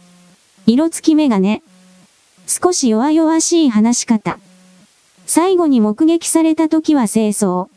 [0.65, 1.63] 色付きメガネ。
[2.47, 4.39] 少し弱々しい話し方。
[5.25, 7.69] 最後に目撃された時は清掃。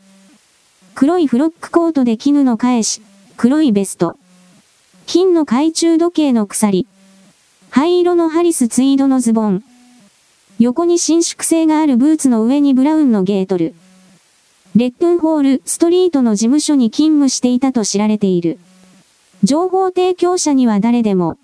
[0.95, 3.01] 黒いフロックコートで絹の返し、
[3.37, 4.17] 黒いベスト。
[5.05, 6.87] 金の懐中時計の鎖。
[7.69, 9.63] 灰色のハリスツイードのズボン。
[10.59, 13.75] 横に伸縮性があるブーツの上にブラウンのゲートル。
[14.75, 18.57] レップンホール、ストリートの事務所に勤務していたと知られている。
[19.43, 21.37] 情報提供者には誰でも。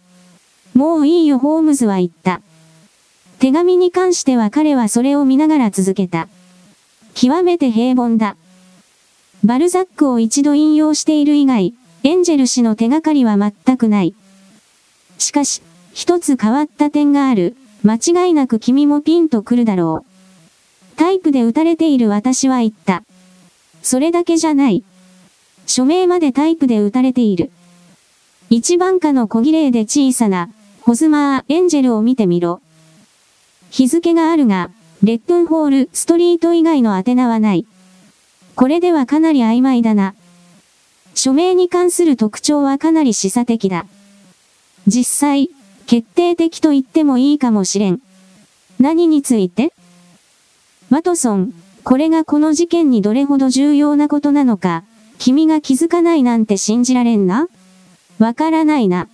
[0.73, 2.41] もういいよホームズは言った。
[3.37, 6.27] 手紙に関しては彼はそれを見ながら続けた。
[7.13, 8.35] 極めて平凡だ。
[9.43, 14.15] バルザックを一度引用している以外、エンジェル氏の手がかりは全くない。
[15.19, 15.61] しかし、
[15.93, 17.55] 一つ変わった点がある。
[17.83, 20.95] 間違いなく君もピンと来るだろう。
[20.95, 23.03] タイプで打たれている私は言った。
[23.81, 24.83] それだけじゃない。
[25.65, 27.51] 署名までタイプで打たれている。
[28.49, 30.49] 一番下の小綺麗で小さな、
[30.81, 32.61] ホズマー、エンジェルを見てみろ。
[33.69, 34.71] 日付があるが、
[35.03, 37.65] レップンホール、ストリート以外の宛名はない。
[38.55, 40.15] これではかなり曖昧だな。
[41.13, 43.85] 署名に関する特徴はかなり示唆的だ。
[44.87, 45.49] 実際、
[45.85, 48.01] 決定的と言ってもいいかもしれん。
[48.79, 49.73] 何について？
[50.89, 51.53] ワトソン、
[51.89, 54.83] これがこの事件にどれほど重要なことなのか、
[55.17, 57.47] 君が気づかないなんて信じられんな？
[58.19, 59.07] わからないな。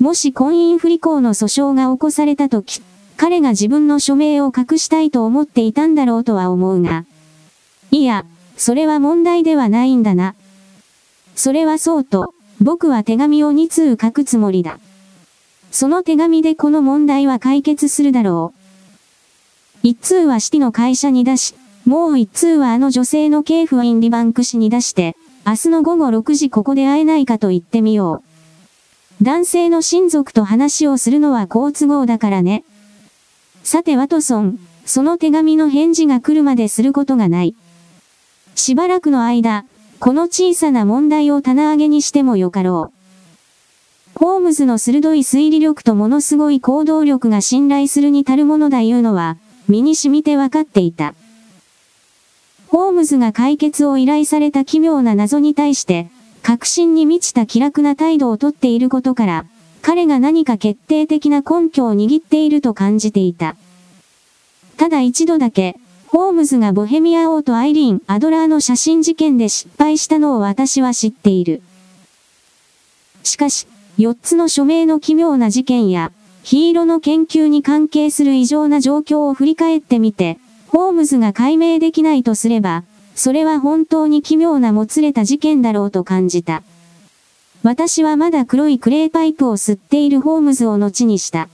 [0.00, 2.82] もし婚姻不履行の訴訟が起こされたとき、
[3.16, 7.04] 彼が自分の署名を隠したいと思っていたんだろうとは思うが。
[7.92, 8.24] いや、
[8.56, 10.34] それは問題ではないんだな。
[11.36, 14.80] それはそうと、僕は手紙を2通書くつもりだ。
[15.70, 18.63] その手紙でこの問題は解決するだろう。
[19.84, 21.54] 一通はシティの会社に出し、
[21.84, 25.14] もう一通はあの女性の系譜インリバンク氏に出して、
[25.46, 28.22] 明日の午後6時ここで会えないかと言ってみよ
[29.20, 29.22] う。
[29.22, 32.64] 男性の親族と話をするのは好都合だからね。
[33.62, 37.54] さてワトソン、その手紙の返事が来るまですることがない。
[38.54, 39.66] しばらくの間、
[40.00, 42.90] この小さな問題を棚上げにしてもよかろ
[44.16, 44.18] う。
[44.18, 49.36] ホームズの鋭い推理力とものすごい行動力が信頼するに足るものだいうのは、
[49.68, 51.14] 身に染みて分かっていた。
[52.68, 56.08] ホームズが解決を依頼された奇妙な謎に対して、
[56.42, 59.46] 確信に満ちた気楽な態度をとっていることから、
[59.80, 63.56] 彼が何か決定的な根拠を握っていると感じていた。
[64.76, 65.76] ただ一度だけ、
[66.08, 71.62] ホームズがボヘミア王とアイリーン・アドラーの写真事件で失敗したのを私は知っている。
[73.22, 73.66] しかし、
[73.98, 76.12] 4つの署名の奇妙な事件や、
[76.44, 80.38] ヒーロの研究に関係する異常な状況を振り返ってみて、
[80.68, 82.84] ホームズが解明できないとすれば、
[83.14, 86.62] それは本当に奇妙なもつれた事件だろうと感じた。
[87.62, 91.48] 私はまだ黒いクレーパイプを吸っているホームズを後にした。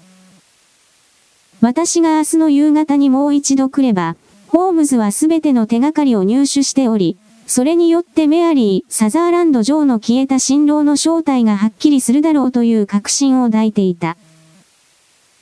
[1.61, 4.17] 私が明日の夕方にもう一度来れば、
[4.49, 7.17] ホームズはすべての手がかりを入手しており、
[7.47, 14.17] それによってメアリー・サザーランド城の消えた新郎の正体がはっきりするだろうという確信を抱いていた。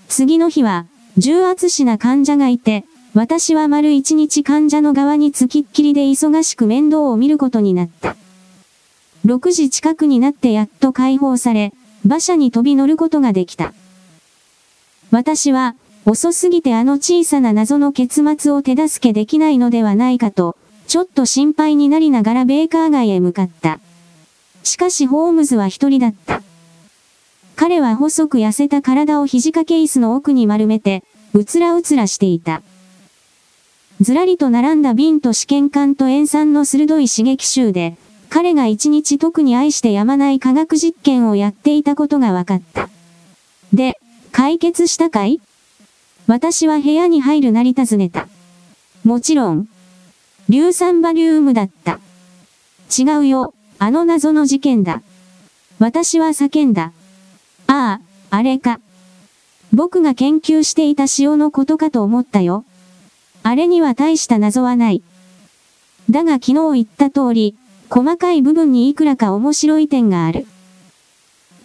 [0.08, 0.86] 次の日は、
[1.16, 2.84] 重圧死な患者がいて、
[3.14, 8.16] 私は丸一日患者の側につきっきりで忙しく面倒を見ることになった。
[9.26, 11.72] 6時近くになってやっと解放され、
[12.04, 13.74] 馬車に飛び乗ることができた。
[15.10, 15.74] 私は、
[16.06, 20.56] 遅すぎてあの小さな謎の結末を手助けできないのではないかと、
[20.86, 23.78] ちょっと心配になりながらベーカー街へ向かった。
[24.62, 26.42] しかしホームズは一人だった。
[27.58, 31.02] 彼は細く痩せた体を肘掛け椅子の奥に丸めて、
[31.32, 32.62] うつらうつらしていた。
[34.00, 37.96] ずらりと並んだ瓶と試験管と塩酸の鋭い刺激臭で、
[38.30, 42.88] 彼が一日特に愛してやまない科学実験をやっていたことが分かった。
[43.72, 43.98] で、
[44.30, 45.40] 解決したかい？
[46.28, 48.28] 私は部屋に入るなり尋ねた。
[49.02, 49.68] もちろん、
[50.48, 51.98] 硫酸バリウムだった。
[52.96, 55.02] 違うよ、あの謎の事件だ。
[55.80, 56.92] 私は叫んだ。
[57.68, 58.00] あ
[58.30, 58.80] あ、あれか。
[59.72, 62.64] 僕が研究していた塩のことかと思ったよ。
[63.42, 65.02] あれには大した謎はない。
[66.10, 67.54] だが昨日言った通り、
[67.90, 70.46] 細かい部分にいくらか面白い点がある。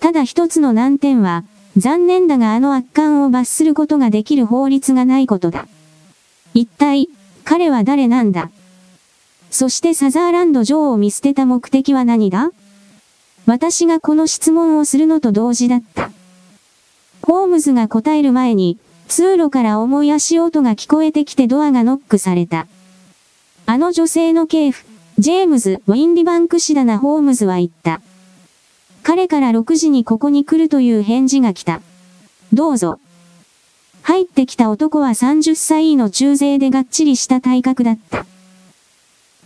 [0.02, 1.46] ただ一つの難点は、
[1.78, 5.68] 残念だがあの悪漢を罰することができる法律がないことだ。
[6.54, 7.08] 一体、
[7.46, 8.52] 彼は誰なんだ？
[9.50, 12.52] そしてサザーランド城を見捨てた目的は何だ？
[13.46, 16.12] 私がこの質問をするのと同時だった。
[17.22, 18.78] ホームズが答える前に、
[19.08, 22.68] 通路から重い足音が聞こえてきてドアがノックされた。
[23.66, 24.86] あの女性の系譜、
[25.20, 28.02] ジェームズ・ウィンリバンク氏だなホームズは言った。
[29.04, 31.82] 彼から6時にここに来るという返事が来た。
[32.54, 33.00] どうぞ。
[34.02, 38.26] 入ってきた男は30歳の中勢でがっちりした体格だった。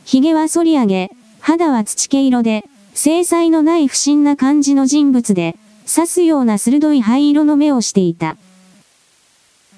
[0.06, 2.64] 髭は反り上げ、肌は土毛色で、
[2.98, 8.38] 精細のない不審な感じの人物で、刺すような鋭い灰色の目をしていた。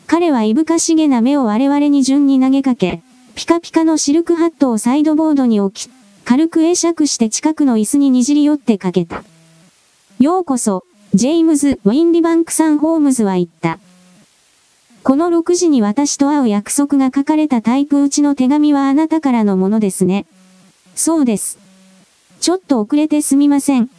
[0.07, 3.01] 彼はいぶかしげな目を我々に順に投げかけ、
[3.35, 5.91] ピカピカのシルクハットをサイドボードに置き、
[6.23, 9.25] 軽く会釈して近くの椅子ににじり寄ってかけた。
[10.21, 13.79] ようこそ、ジェームズ・ウィンリバンクさんホームズは言った。
[15.03, 20.25] この6時に私と会う約束が書かれたタイプ打ちの手紙はあなたからのものですね。
[20.95, 21.58] そうです。
[22.39, 23.89] ちょっと遅れてすみません。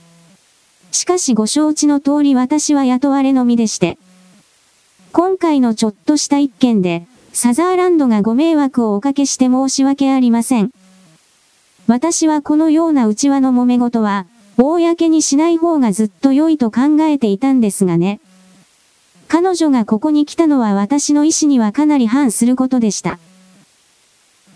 [0.93, 3.99] しかしご承知の通り私は雇われの身でして。
[5.13, 10.71] 今回のちょっとした一件で、サザーランドがご迷惑をおかけして申し訳ありません。
[11.87, 14.27] 私はこのような内輪の揉め事は、
[14.57, 18.21] 公にしない方がずっと良いと考えていたんですがね。
[19.29, 23.19] 彼女がここに来たのは私の意思にはかなり反することでした。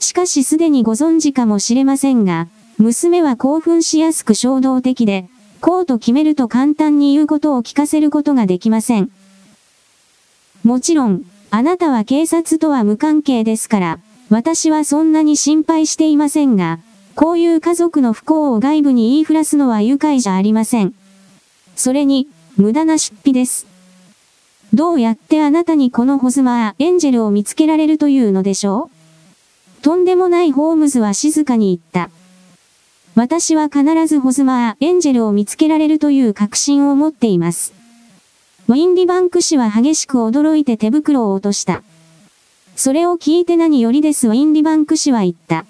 [0.00, 5.28] しかしすでにご存知かもしれませんが、娘は興奮しやすく衝動的で、
[5.60, 9.10] こうと決めると簡単に言うことを聞かせることができません。
[10.62, 13.98] もちろん、あなたは警察とは無関係ですから、
[14.28, 16.80] 私はそんなに心配していませんが、
[17.14, 20.94] こういう家族の不幸を外部に言いふらすのは愉快じゃありません。
[21.76, 23.66] それに、無駄な出費です。
[24.72, 28.90] どうやってあなたにこのホズマー、エンジェルを見つけられるというのでしょ
[29.78, 29.82] う？
[29.82, 32.10] とんでもないホームズは静かに言った。
[33.16, 37.72] 私は必ずホズマー、エンジェルを見つけられるという確信を持っています。
[38.66, 41.84] ウィンリバンク氏は激しく驚いて手袋を落とした。
[42.74, 45.64] それを聞いて何よりですウィンリバンク氏は言った。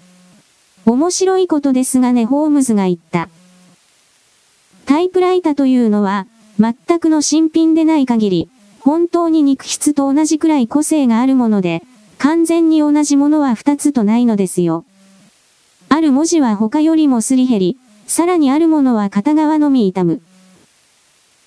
[0.86, 3.28] 面白いことですがね、ホームズが言った。
[4.86, 6.26] タイプライタというのは、
[6.58, 8.48] 全くの新品でない限り、
[8.80, 11.82] 本当に肉質と同じくらい個性があるもので、
[12.16, 14.86] 完全に同じものは二つとないのですよ。
[15.94, 17.76] ある文字は他よりもすり減り、
[18.08, 20.22] さらにあるものは片側のみ痛む。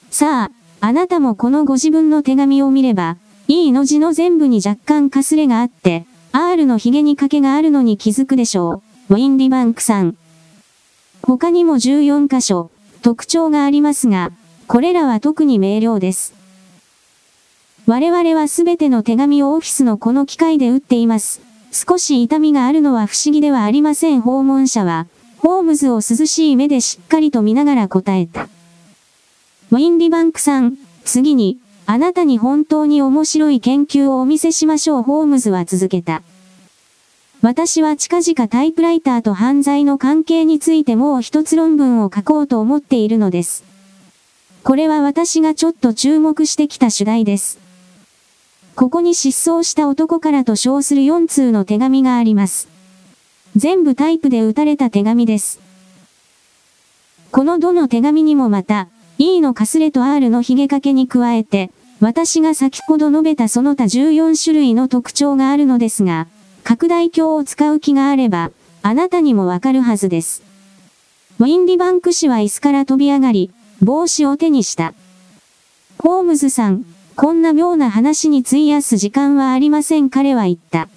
[0.09, 3.17] さあ、あなたもこのご自分の手紙を見れば、
[3.49, 9.15] いいの字の全部に若干かすれがあって、R の髭に欠けがあるのに気づくでしょう。
[9.15, 10.15] ウィンリバンクさん。
[11.23, 12.71] 他にも14箇所、
[13.01, 14.31] 特徴がありますが、
[14.67, 16.33] これらは特に明瞭です。
[17.85, 21.46] 我々はすべての手紙をオフィスのこの機械で打っています。
[21.71, 25.07] 少し痛みがあるのは不思議ではありません訪問者は、
[25.39, 28.49] ホームズを涼しい目でしっかりと見ながら答えた。
[29.71, 36.21] ウィンリバンクさん、次に、あなたに本当に面白い研究をお見せしましょうホームズは続けた。
[37.41, 43.63] 私は近々タイプライターと犯罪の関係についてもう一つ論文を書こうと思っているのです。
[44.63, 47.66] これは私がちょっと注目してきた主題です。
[48.77, 52.67] ここに失踪した男からと称する4通の手紙があります。
[53.55, 55.59] 全部タイプで打たれた手紙です。
[57.31, 61.71] このどの手紙にもまた、E のかすれと R の髭掛けに加えて、
[62.01, 66.27] 私が先ほど述べたその他14種類の特徴があるのですが、
[66.63, 68.51] 拡大鏡を使う気があれば、
[68.83, 70.43] あなたにもわかるはずです。
[71.39, 73.49] ウィンリバンク氏は椅子から飛び上がり、
[73.81, 74.93] 帽子を手にした。
[75.97, 76.85] ホームズさん、
[77.19, 80.87] こんな妙な話に費やす時間はありません彼は言った。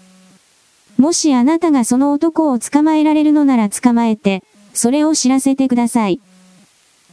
[0.98, 4.44] もしあなたがその男を捕まえられるのなら捕まえて、
[4.74, 6.20] それを知らせてください。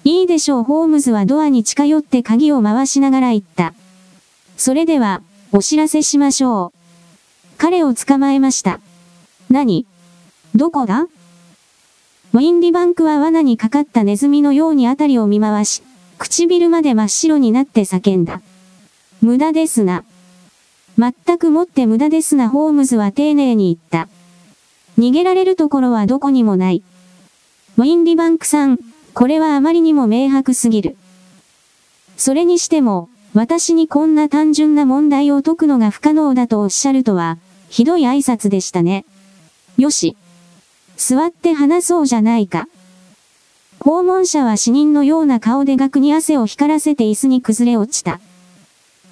[0.04, 3.74] いいでしょうホームズはドアに近寄って鍵を回しながら言った。
[4.58, 5.22] それでは、
[5.54, 6.78] お知らせしましょう。
[7.58, 8.82] 彼を捕まえました。
[9.50, 9.86] 何？
[10.54, 11.04] どこだ？
[12.34, 15.82] ウィンリバンクは罠にかかったネズミのように辺りを見回し、
[16.18, 18.42] 唇まで真っ白になって叫んだ。
[19.22, 20.04] 無駄ですな。
[20.98, 24.12] 全くもって無駄ですなホームズは丁寧に言った。
[25.00, 26.84] 逃げられるところはどこにもない。
[27.78, 28.80] ウィンリバンクさん、
[29.14, 30.98] これはあまりにも明白すぎる。
[32.18, 37.38] それにしても、私にこんな単純な問題を解くのが不可能だとおっしゃるとは、
[37.70, 39.06] ひどい挨拶でしたね。
[39.78, 40.18] よし。
[40.96, 42.68] 座って話そうじゃないか。
[43.80, 48.20] 訪問者は死人のような顔で額に汗を光らせて椅子に崩れ落ちた。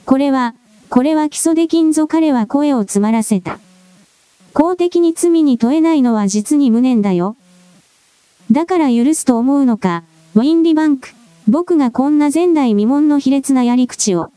[0.06, 0.54] これは、
[0.90, 3.60] これは基礎できんぞ彼は声を詰まらせた。
[4.54, 7.36] 公的に罪に問えないのは実に無念だよ。
[8.52, 10.04] だから許すと思うのか、
[10.36, 11.10] ウィンリバンク。
[11.48, 14.32] 僕がこんな前代未聞の卑劣なやり口を。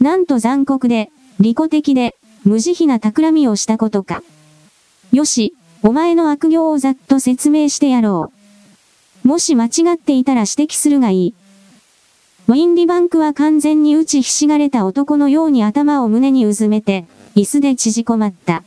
[0.00, 1.10] なんと残酷で、
[1.40, 4.22] 利己的で、無慈悲な企みをしたことか。
[5.10, 8.30] よし、お前の悪行をざっと説明してやろ
[9.24, 9.28] う。
[9.28, 11.34] もし間違っていたら指摘するがいい。
[12.48, 18.62] ウィンリバンクは完全に打ちひしがれた男のように頭を胸にうずめて、椅子で縮こまった。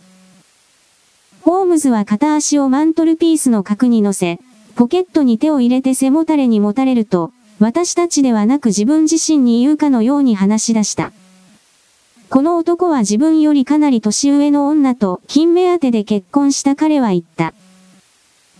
[1.43, 4.37] ホームズは片足をマントルピースの角に乗せ、
[4.75, 11.13] ポケットに手を入れて背もたれにもたれると、私たちではなく自分自身に言うかのように話し出した。
[12.29, 17.53] この男は自分よりかなり年上の女と金目当てで結婚した彼は言った。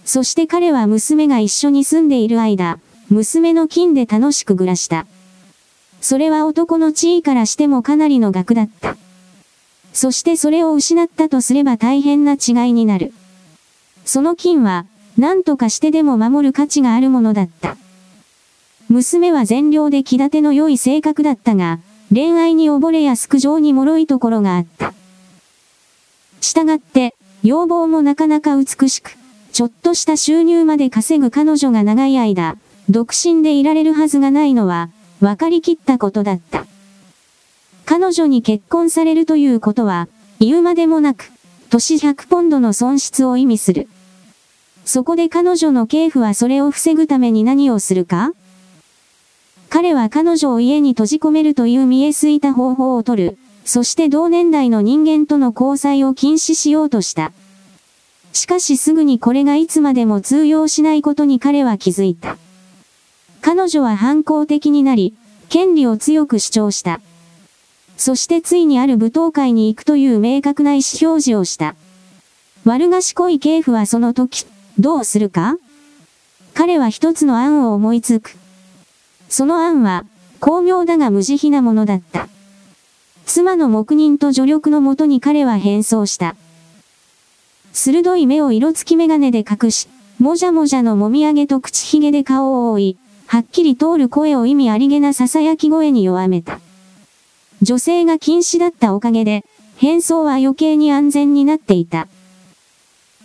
[0.05, 2.79] そして彼は娘が一緒に住んでいる間、
[3.09, 5.07] 娘の金で楽しく暮らした。
[5.99, 8.97] それは男の地位からしてもかなりの額だった。
[9.93, 13.11] そしてそれを失ったとすれば大変な違いになる。
[14.05, 14.85] その金は、
[15.17, 17.75] 何とかしてでも守る価値があるものだった。
[18.89, 21.79] 娘は善良で気立ての良い性格だったが、
[22.13, 24.93] 恋愛に溺れやすく情に脆いところがあった。
[26.41, 29.17] したがって、要望もなかなか美しく、
[29.51, 32.57] ちょっとした収入まで稼ぐ彼女が長い間、
[32.89, 36.65] 独身でいられるはずがないのは、分かりきったことだった。
[37.85, 40.07] 彼女に結婚されるということは、
[40.39, 41.31] 言うまでもなく、
[41.69, 43.87] 年100ポンドの損失を意味する。
[44.85, 48.31] そこで彼女の系譜はそれを防ぐために何をするか？
[49.69, 53.37] 彼は彼女を家に閉じ込めるという見えすいた方法を取る。
[53.65, 57.33] そして同年代の人間との交際を禁止しようとした。
[58.33, 62.37] しかしすぐにこれがいつまでも通用しないことに彼は気づいた。
[63.41, 65.13] 彼女は反抗的になり、
[65.49, 67.01] 権利を強く主張した。
[67.97, 71.75] そしてついにある舞踏会に行くという明確な意思表示をした。
[72.65, 74.45] 悪賢い系譜はその時、
[74.77, 75.57] どうするか？
[76.53, 78.35] 彼は一つの案を思いつく。
[79.29, 80.05] その案は、
[80.39, 82.27] 巧妙だが無慈悲なものだった。
[83.25, 86.35] 妻の黙認と助力のもとに彼は変装した。
[87.71, 89.87] 鋭い目を色付き眼鏡で隠し、
[90.19, 92.97] もじゃもじゃのもみあげと口ひげで顔を覆い、
[93.31, 96.59] はっきり通る声を意味ありげな囁き声に弱めた。
[97.61, 99.45] 女性が禁止だったおかげで、
[99.77, 102.07] 変装は余計に安全になっていた。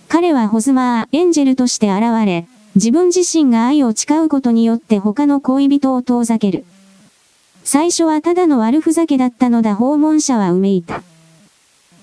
[0.08, 6.66] 彼はホズマー、エンジェルとして現れ、自分自身が愛を誓うことによって他の恋人を遠ざける。
[7.64, 11.02] 最初はただの悪ふざけだったのだ訪問者はうめいた。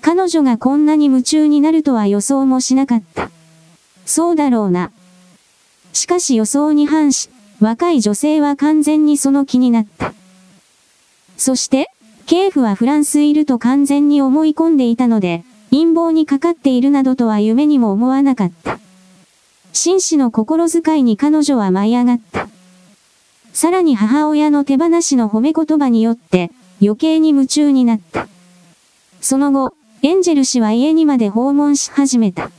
[0.02, 3.30] 彼女がこんなに夢中になるとは予想もしなかった。
[4.08, 4.92] そうだろうな。
[5.94, 7.30] しかし予想に反し、
[7.62, 10.14] 若い女性は完全にその気になった。
[11.38, 11.92] そして、
[12.26, 18.80] ケーフはフランスいると完全に思い込んでいたので、陰謀にかかっているなどとは夢にも思わなかった。
[19.74, 22.50] 紳士の心遣いに彼女は舞い上がった。
[23.54, 26.52] さらに母親の手放しの褒め言葉によって
[26.82, 28.28] 余計に夢中になった。
[29.22, 32.50] その後、エンジェル氏は家にまで訪問し始めた。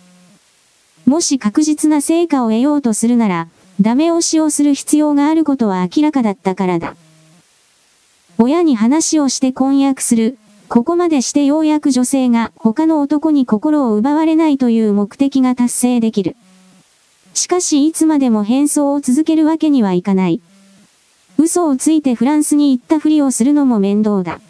[1.07, 3.49] もし確実な成果を得ようとするなら、
[3.83, 6.95] ダメ押しをする必要があることは明らかだったからだ。
[8.39, 10.39] 親に話をして婚約する。
[10.69, 16.37] ここまでしてようやく女性が他の男に心を奪われないという目的が達成できる。
[17.35, 20.41] しかしいつまでも変装を続けるわけにはいかない。
[21.37, 24.41] 嘘をついてフランスに行ったふりをするのも面倒だ。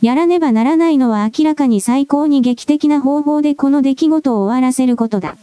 [0.00, 5.36] やらねばならないのは明らかに最高に劇的な方法でこの出来事を終わらせることだ。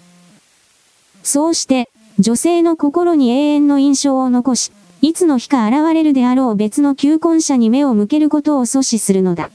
[1.22, 1.90] そうして、
[2.20, 4.72] 女性の心に永遠の印象を残し、
[5.04, 9.52] いつの日か現れるであろう別の求婚者に目を向けることを阻止するのだ。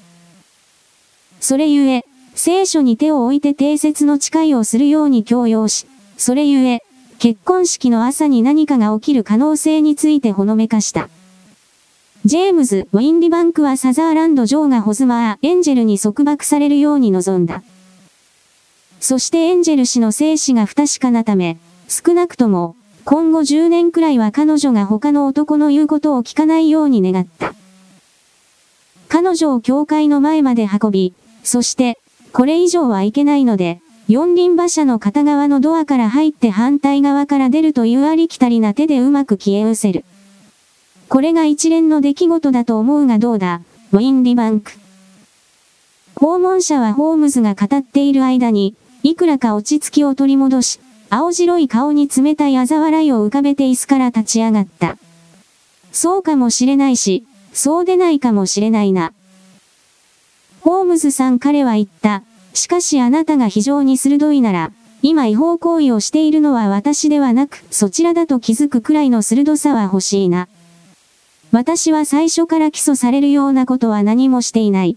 [1.40, 2.04] それゆえ、
[2.34, 5.86] 聖書に手を置いて定説の誓いをするように強要し、
[6.16, 6.84] それゆえ、
[7.18, 11.08] 結婚式の朝に何かが起きる可能性についてほのめかした。
[12.24, 17.64] ジェームズ・ウィンリバンクはサザーランド・ジョーがホズマー・エンジェルに束縛されるように望んだ。
[19.00, 21.58] そしてエンジェル氏の生死が不確かなため、
[21.92, 22.74] 少なくとも、
[23.04, 27.52] 今後10年くらいは彼女が他の男の言うことを聞かないように願った。
[29.08, 31.12] 彼女を教会の前まで運び、
[31.44, 31.98] そして、
[32.32, 40.06] これ以上はいけないので、四輪馬車の片側のドアから入って反対側から出るというありきたりな手でうまく消え失せる。
[41.10, 43.60] これが一連の出来事だと思うがどうだ、
[43.92, 44.72] ウィンリバンク。
[46.14, 50.80] 訪問者はホームズが語っている間に、いくらか落ち着きを取り戻し、
[51.14, 54.96] 青白い顔に冷たい嘲笑いを浮かべて椅子から立ち上がった。
[55.92, 59.12] そうかもしれないし、そうでないかもしれないな。
[60.62, 62.22] ホームズさん彼は言った。
[62.54, 70.48] しかしあなたが非常に鋭いなら、今違法行為をしているのは私ではなく、そちらだと気づくくらいの鋭さは欲しいな。
[71.50, 74.96] 私は最初から起訴されるようなことは何もしていない。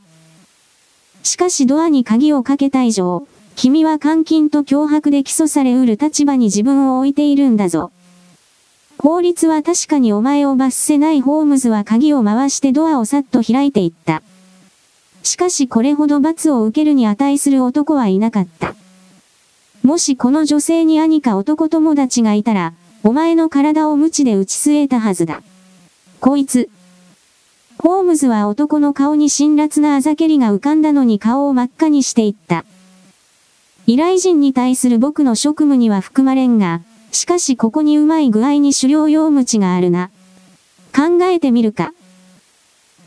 [1.24, 7.92] しかしドアに鍵をかけた以上、君は監禁と脅迫で起訴されうる立場に自分を置いているんだぞ。
[8.98, 14.22] 法律は確かにお前を罰せないホームズは鍵を回してドアをさっと開いていった。
[15.24, 18.76] しかしこれほど罰を受けるに値する男はいなかった。
[19.84, 25.42] もしこの女性に兄か男友達がいたら、お前の体を無知で打ち据えたはずだ。
[26.20, 26.70] こいつ。
[27.78, 32.66] ホームズは男の顔に辛辣なあざけりが浮かんだのに顔を真っ赤にしていった。
[33.88, 36.82] 依頼人に対する僕の職務には含まれんが、
[37.12, 40.10] しかしここにうまい具合に狩猟用鞭があるな。
[40.96, 41.94] 考えてみるか。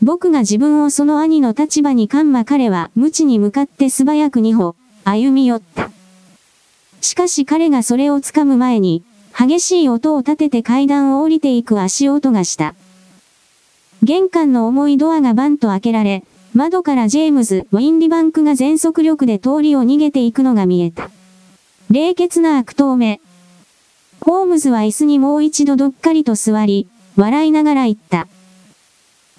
[0.01, 5.91] 僕が自分をその兄の立場にかんま彼は無知に向かって素早く二歩、歩み寄った。
[7.01, 9.03] しかし彼がそれを掴む前に、
[9.37, 12.73] 激しい音を立てて階段を降りていく足音がした。
[14.01, 16.23] 玄関の重いドアがバンと開けられ、
[16.55, 21.09] 窓からジェームズ・ウィンリバンクが全速力で通りを逃げていくのが見えた。
[21.91, 23.21] 冷血な悪党目。
[24.21, 28.27] ホームズは椅子にもう一度どっかりと座り、笑いながら言った。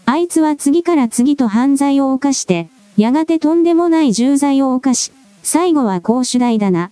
[0.07, 6.91] あいつは次から次と犯罪を犯して、やがてとんでもない重罪を犯し、最後は公主代だな。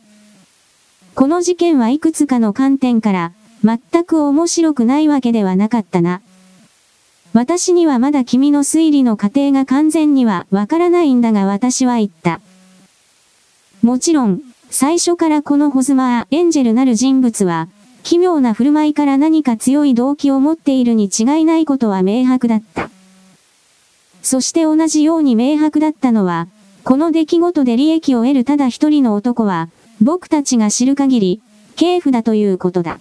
[1.15, 3.33] この事件はいくつかの観点から、
[3.65, 6.23] 全く面白くないわけではなかったな。
[7.39, 12.41] 私にはまだ君の推理の過程が完全にはわからないんだが私は言った。
[13.81, 17.69] もちろん、最初からこのホズマー、エンジェルなる人物は、
[18.03, 22.91] 奇妙な振る舞いから何か強い動機を持っているに違いないことは明白だった。
[24.21, 26.49] そして同じように明白だったのは、
[26.83, 29.69] この出来事で利益を得るただ一人の男は、
[30.01, 31.41] 僕たちが知る限り、
[31.77, 32.99] 警部だということだ。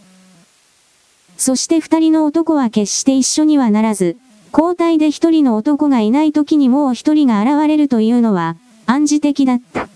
[1.38, 4.16] そして二人の男は決して一緒にはならず、
[4.58, 9.88] 交代で一人の男がいない時にもう一人が現れるというのは、暗示的だった。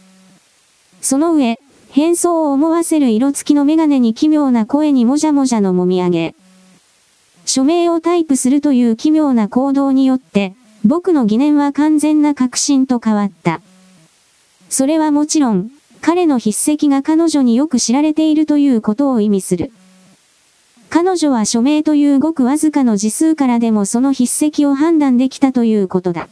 [1.01, 1.59] その上、
[1.89, 6.35] 変装を思わせる色付きのメガネに奇妙な声にもじゃもじゃのもみ上げ。
[7.43, 10.53] 署名をタイプするという奇妙な行動によって、
[10.85, 13.61] 僕の疑念は完全な確信と変わった。
[14.69, 19.71] それはもちろん、彼の筆跡が彼女によく知られているということを意味する。
[20.93, 26.27] 彼女は署名というごくわずかの字数からでもその筆跡を判断できたということだ。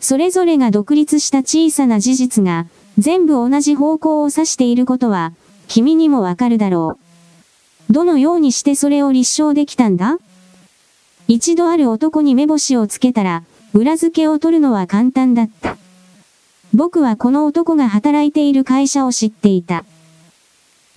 [0.00, 2.66] それぞれが独立した小さな事実が、
[2.98, 5.32] 全部同じ方向を指していることは、
[5.66, 6.98] 君にもわかるだろ
[7.90, 7.92] う。
[7.92, 10.18] どのようにしてそれを立証できたんだ？
[11.26, 13.42] 一度ある男に目星をつけたら、
[13.74, 15.76] 裏付けを取るのは簡単だった。
[16.72, 19.84] 僕はこの男が働いている会社を知っていた。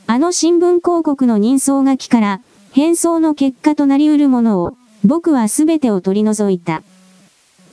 [0.08, 2.41] あの新聞広告の人相書きから、
[2.72, 6.84] 変装の結果となり得るものを、僕はすべてを取り除いた。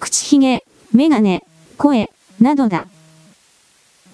[0.01, 0.65] 口ひげ、
[0.95, 1.45] メガネ、
[1.77, 2.11] 声、
[2.41, 2.87] などだ。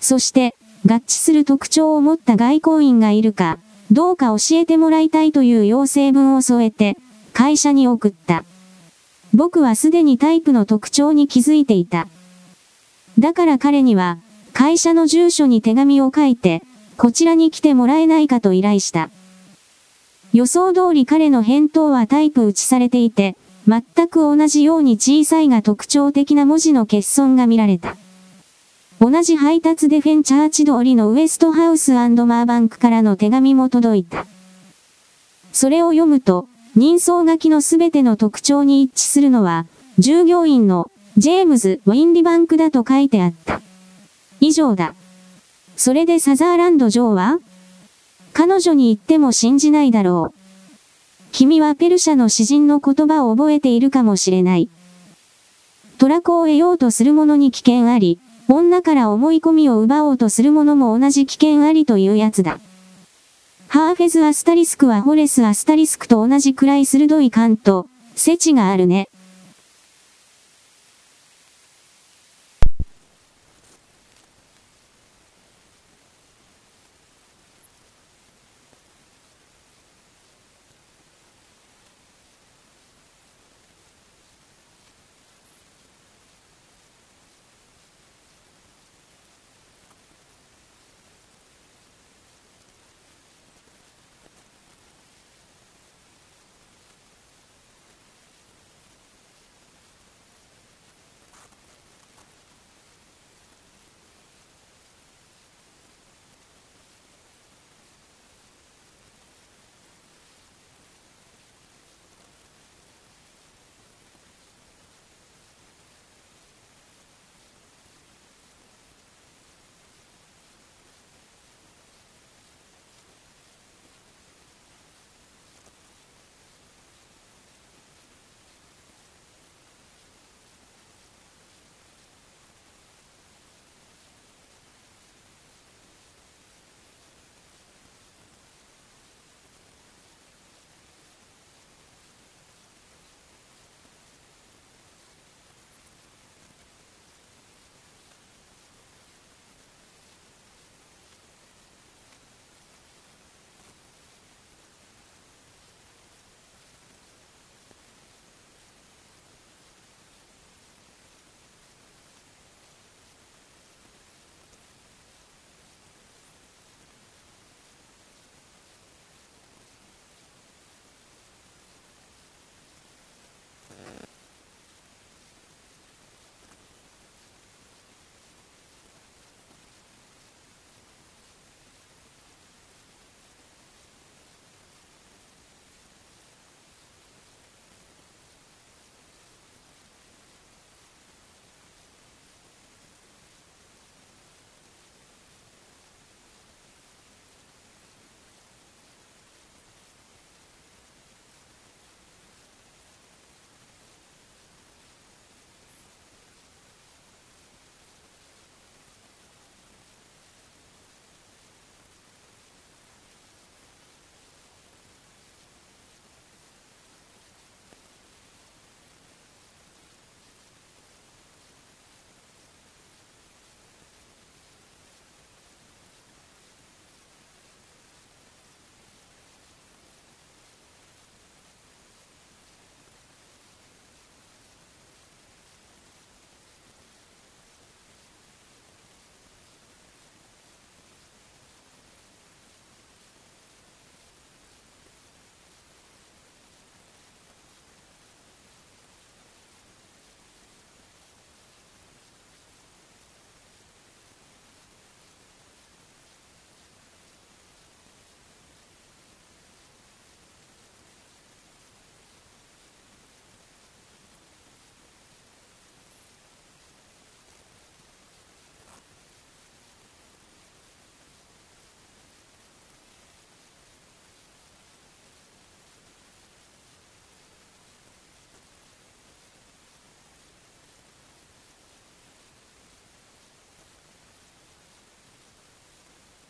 [0.00, 3.58] そして、合致する特徴を持った外交員がいるか、
[3.92, 6.96] どうか教えてもらいたいという要請文を添えて、
[7.32, 8.44] 会社に送った。
[9.32, 12.08] 僕はすでにタイプの特徴に気づいていた。
[13.18, 14.18] だから彼には、
[14.52, 16.64] 会社の住所に手紙を書いて、
[16.98, 19.08] こちらに来てもらえないかと依頼した。
[20.32, 23.36] 予想通り彼の返答はタイプ打ちされていて、
[23.68, 27.96] 全く同じように小さいが特徴的な文字の欠損が見られた。
[29.00, 34.26] 同じ配達でフェンチャーチ通りのウエストハウスマーバンクからの手紙も届いた。
[35.52, 39.66] それを読むと、人相書きのすべての特徴に一致するのは、
[40.00, 43.60] 従業員のジェームズ・ウィンリバンクだと書いてあった。
[44.40, 44.94] 以上だ。
[45.78, 47.38] それでサザーランド城は？
[48.32, 50.38] 彼女に言っても信じないだろう。
[51.30, 54.68] 君はペルシャの詩人の言葉を覚えているかもしれない。
[55.98, 58.18] トラコを得ようとする者に危険あり、
[58.48, 62.58] 女から思い込みを奪おうとする者も同じ危険ありというやつだ。
[63.68, 69.08] ハーフェズアスタリスクはホレスアスタリスクと同じくらい鋭い感と、セチがあるね。